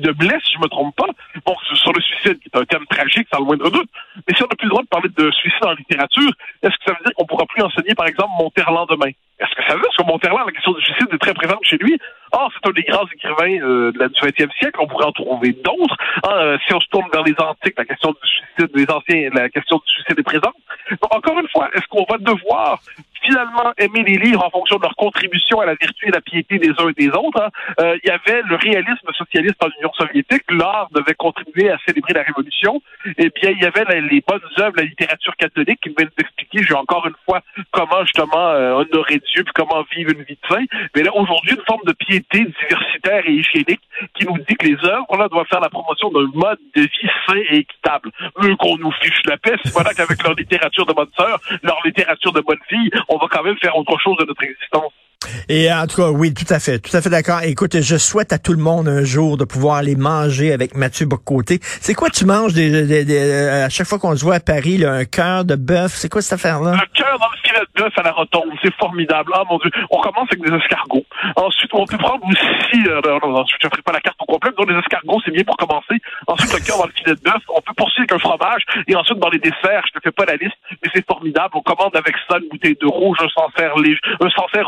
De 0.00 0.12
Blesse, 0.12 0.42
si 0.44 0.54
je 0.54 0.58
me 0.58 0.68
trompe 0.68 0.94
pas. 0.96 1.06
Bon, 1.46 1.54
sur 1.74 1.92
le 1.92 2.00
suicide, 2.00 2.38
qui 2.40 2.48
est 2.52 2.56
un 2.58 2.64
thème 2.64 2.86
tragique, 2.86 3.26
sans 3.32 3.40
le 3.40 3.46
moindre 3.46 3.70
doute. 3.70 3.88
Mais 4.28 4.34
si 4.34 4.42
on 4.42 4.46
n'a 4.46 4.56
plus 4.56 4.66
le 4.66 4.70
droit 4.70 4.82
de 4.82 4.88
parler 4.88 5.08
de 5.16 5.30
suicide 5.32 5.64
en 5.64 5.72
littérature, 5.74 6.30
est-ce 6.62 6.76
que 6.76 6.84
ça 6.86 6.92
veut 6.92 7.04
dire 7.04 7.14
qu'on 7.16 7.26
pourra 7.26 7.46
plus 7.46 7.62
enseigner, 7.62 7.94
par 7.94 8.06
exemple, 8.06 8.30
Monterland 8.38 8.88
demain? 8.88 9.10
Est-ce 9.40 9.52
que 9.56 9.62
ça 9.66 9.74
veut 9.74 9.80
dire 9.82 9.90
que 9.98 10.04
Monterland, 10.04 10.46
la 10.46 10.52
question 10.52 10.72
du 10.72 10.82
suicide 10.82 11.08
est 11.12 11.18
très 11.18 11.34
présente 11.34 11.58
chez 11.64 11.76
lui? 11.78 11.98
Or, 12.32 12.50
c'est 12.54 12.68
un 12.68 12.72
des 12.72 12.82
grands 12.82 13.06
écrivains 13.12 13.60
euh, 13.66 13.92
de 13.92 13.98
la- 13.98 14.08
du 14.08 14.20
20e 14.20 14.50
siècle. 14.58 14.78
On 14.80 14.86
pourrait 14.86 15.06
en 15.06 15.12
trouver 15.12 15.52
d'autres. 15.52 15.96
Ah, 16.22 16.34
euh, 16.38 16.58
si 16.66 16.72
on 16.72 16.80
se 16.80 16.88
tourne 16.88 17.06
vers 17.12 17.22
les 17.24 17.34
antiques, 17.38 17.74
la 17.76 17.84
question 17.84 18.10
du 18.12 18.28
suicide, 18.28 18.70
les 18.74 18.90
anciens, 18.90 19.30
la 19.34 19.48
question 19.48 19.76
du 19.76 19.92
suicide 19.92 20.18
est 20.18 20.22
présente. 20.22 20.54
Donc, 20.90 21.14
encore 21.14 21.38
une 21.38 21.48
fois, 21.48 21.68
est-ce 21.74 21.86
qu'on 21.88 22.04
va 22.08 22.18
devoir 22.18 22.78
finalement 23.24 23.72
aimé 23.78 24.04
les 24.06 24.18
livres 24.18 24.44
en 24.44 24.50
fonction 24.50 24.76
de 24.76 24.82
leur 24.82 24.96
contribution 24.96 25.60
à 25.60 25.66
la 25.66 25.74
vertu 25.74 26.08
et 26.08 26.10
la 26.10 26.20
piété 26.20 26.58
des 26.58 26.70
uns 26.78 26.88
et 26.88 26.92
des 26.92 27.08
autres. 27.08 27.40
hein. 27.42 27.48
Euh, 27.80 27.96
il 28.02 28.08
y 28.08 28.10
avait 28.10 28.42
le 28.42 28.56
réalisme 28.56 29.08
socialiste 29.16 29.62
en 29.62 29.68
Union 29.78 29.90
soviétique. 29.94 30.44
L'art 30.50 30.88
devait 30.92 31.14
contribuer 31.14 31.70
à 31.70 31.78
célébrer 31.86 32.14
la 32.14 32.22
révolution. 32.22 32.80
Eh 33.06 33.30
bien, 33.30 33.50
il 33.50 33.62
y 33.62 33.64
avait 33.66 33.84
les 34.00 34.22
bonnes 34.26 34.40
œuvres, 34.58 34.76
la 34.76 34.84
littérature 34.84 35.34
catholique 35.36 35.80
qui 35.82 35.90
devait 35.90 36.04
nous 36.04 36.24
expliquer, 36.24 36.62
j'ai 36.62 36.74
encore 36.74 37.06
une 37.06 37.14
fois, 37.24 37.40
comment 37.70 38.02
justement 38.04 38.48
euh, 38.50 38.72
honorer 38.74 39.20
Dieu 39.32 39.44
puis 39.44 39.52
comment 39.54 39.84
vivre 39.94 40.12
une 40.12 40.22
vie 40.22 40.38
de 40.40 40.48
saint. 40.48 40.64
Mais 40.94 41.02
là, 41.02 41.10
aujourd'hui, 41.14 41.56
une 41.56 41.64
forme 41.66 41.82
de 41.86 41.92
piété 41.92 42.44
diversitaire 42.44 43.22
et 43.26 43.32
hygiénique 43.32 43.80
qui 44.14 44.26
nous 44.26 44.38
dit 44.38 44.54
que 44.56 44.66
les 44.66 44.76
œuvres 44.84 45.16
là 45.16 45.28
doivent 45.28 45.46
faire 45.46 45.60
la 45.60 45.68
promotion 45.70 46.10
d'un 46.10 46.28
mode 46.34 46.58
de 46.76 46.82
vie 46.82 47.10
sain 47.26 47.36
et 47.50 47.58
équitable. 47.58 48.10
Eux 48.42 48.56
qu'on 48.56 48.76
nous 48.78 48.92
fiche 49.02 49.22
la 49.26 49.36
paix, 49.36 49.54
c'est 49.64 49.72
voilà 49.72 49.92
qu'avec 49.94 50.22
leur 50.22 50.34
littérature 50.34 50.86
de 50.86 50.92
bonne 50.92 51.10
sœur, 51.16 51.38
leur 51.62 51.78
littérature 51.84 52.32
de 52.32 52.40
bonne 52.40 52.58
fille, 52.68 52.90
on 53.14 53.18
va 53.18 53.28
quand 53.30 53.42
même 53.42 53.58
faire 53.58 53.76
autre 53.76 53.98
chose 54.00 54.16
de 54.18 54.24
notre 54.24 54.42
existence. 54.42 54.92
Et 55.48 55.72
en 55.72 55.86
tout 55.86 55.96
cas, 55.96 56.10
oui, 56.10 56.32
tout 56.34 56.44
à 56.52 56.58
fait, 56.58 56.78
tout 56.78 56.96
à 56.96 57.00
fait 57.00 57.10
d'accord. 57.10 57.40
Écoute, 57.42 57.80
je 57.80 57.96
souhaite 57.96 58.32
à 58.32 58.38
tout 58.38 58.52
le 58.52 58.58
monde 58.62 58.88
un 58.88 59.04
jour 59.04 59.36
de 59.36 59.44
pouvoir 59.44 59.76
aller 59.76 59.96
manger 59.96 60.52
avec 60.52 60.74
Mathieu 60.76 61.06
Bocoté. 61.06 61.58
C'est 61.62 61.94
quoi 61.94 62.10
tu 62.10 62.24
manges 62.24 62.52
des, 62.54 62.86
des- 62.86 63.04
des- 63.04 63.48
à 63.64 63.68
chaque 63.68 63.86
fois 63.86 63.98
qu'on 63.98 64.16
se 64.16 64.24
voit 64.24 64.36
à 64.36 64.40
Paris, 64.40 64.78
là, 64.78 64.92
un 64.92 65.04
cœur 65.04 65.44
de 65.44 65.56
bœuf? 65.56 65.92
C'est 65.94 66.08
quoi 66.10 66.22
cette 66.22 66.34
affaire-là? 66.34 66.72
Un 66.72 66.86
cœur 66.94 67.18
dans 67.18 67.28
le 67.30 67.38
filet 67.42 67.60
de 67.60 67.82
bœuf 67.82 67.92
à 67.96 68.02
la 68.02 68.12
rotonde, 68.12 68.50
c'est 68.62 68.74
formidable. 68.74 69.32
Ah 69.34 69.42
mon 69.48 69.58
dieu, 69.58 69.70
on 69.90 70.00
commence 70.00 70.28
avec 70.30 70.42
des 70.44 70.54
escargots. 70.56 71.04
Ensuite, 71.36 71.70
on 71.72 71.84
peut 71.86 71.98
prendre 71.98 72.24
aussi, 72.26 72.80
euh, 72.88 73.00
non, 73.04 73.30
non, 73.30 73.44
je 73.48 73.66
ne 73.66 73.70
ferai 73.70 73.82
pas 73.82 73.92
la 73.92 74.00
carte 74.00 74.16
au 74.20 74.26
complet, 74.26 74.50
dans 74.56 74.64
les 74.64 74.78
escargots, 74.78 75.20
c'est 75.24 75.30
bien 75.32 75.44
pour 75.44 75.56
commencer. 75.56 75.96
Ensuite, 76.26 76.52
le 76.52 76.60
cœur 76.60 76.78
dans 76.78 76.86
le 76.86 76.92
filet 76.92 77.14
de 77.14 77.20
bœuf. 77.20 77.42
On 77.48 77.60
peut 77.60 77.74
poursuivre 77.76 78.06
avec 78.10 78.12
un 78.12 78.18
fromage. 78.28 78.62
Et 78.88 78.96
ensuite, 78.96 79.18
dans 79.18 79.30
les 79.30 79.38
desserts, 79.38 79.84
je 79.88 79.98
ne 79.98 80.00
fais 80.02 80.12
pas 80.12 80.24
la 80.24 80.36
liste, 80.36 80.56
mais 80.82 80.90
c'est 80.94 81.04
formidable. 81.06 81.50
On 81.54 81.62
commande 81.62 81.94
avec 81.96 82.14
ça 82.28 82.38
une 82.38 82.48
bouteille 82.48 82.76
de 82.80 82.86
rouge, 82.86 83.18
un 83.20 83.28
sancerre 83.28 83.74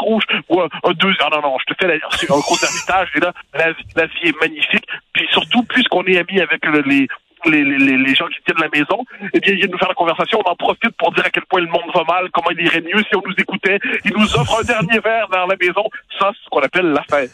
rouge 0.01 0.23
ou 0.49 0.61
un, 0.61 0.69
un 0.85 0.93
deux. 0.93 1.13
Ah 1.21 1.29
non, 1.33 1.43
non, 1.43 1.57
je 1.61 1.73
te 1.73 1.79
fais 1.81 1.89
la, 1.89 1.95
un 1.95 2.39
gros 2.41 2.57
hermitage. 2.63 3.09
Et 3.17 3.21
là, 3.21 3.33
la, 3.55 3.67
la 3.97 4.07
vie 4.07 4.29
est 4.29 4.41
magnifique. 4.41 4.85
Puis 5.13 5.27
surtout, 5.33 5.63
puisqu'on 5.65 6.05
est 6.05 6.19
amis 6.19 6.41
avec 6.41 6.65
le- 6.65 6.81
les, 6.83 7.07
les, 7.45 7.63
les, 7.65 7.97
les- 7.97 8.15
gens 8.15 8.27
qui 8.27 8.39
tiennent 8.45 8.59
la 8.61 8.69
maison, 8.77 9.05
eh 9.33 9.39
bien, 9.41 9.53
ils 9.53 9.59
viennent 9.59 9.71
nous 9.71 9.79
faire 9.79 9.89
la 9.89 9.95
conversation. 9.95 10.41
On 10.45 10.51
en 10.51 10.57
profite 10.57 10.91
pour 10.99 11.13
dire 11.13 11.25
à 11.25 11.31
quel 11.31 11.45
point 11.47 11.61
le 11.61 11.69
monde 11.69 11.91
va 11.95 12.03
mal, 12.05 12.29
comment 12.33 12.51
il 12.51 12.61
irait 12.65 12.81
mieux 12.81 12.99
si 13.09 13.15
on 13.15 13.23
nous 13.25 13.35
écoutait. 13.39 13.79
Ils 14.05 14.13
nous 14.17 14.35
offrent 14.37 14.61
un 14.61 14.65
dernier 14.65 14.99
verre 15.01 15.29
dans 15.31 15.47
la 15.47 15.55
maison. 15.61 15.85
Ça, 16.19 16.31
c'est 16.33 16.45
ce 16.45 16.49
qu'on 16.51 16.61
appelle 16.61 16.87
la 16.93 17.03
fête. 17.05 17.31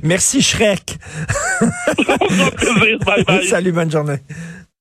Merci 0.02 0.42
Shrek. 0.42 0.96
Plaisir. 2.56 2.98
Bye 3.04 3.24
bye. 3.24 3.44
Salut, 3.44 3.72
bonne 3.72 3.90
journée. 3.90 4.16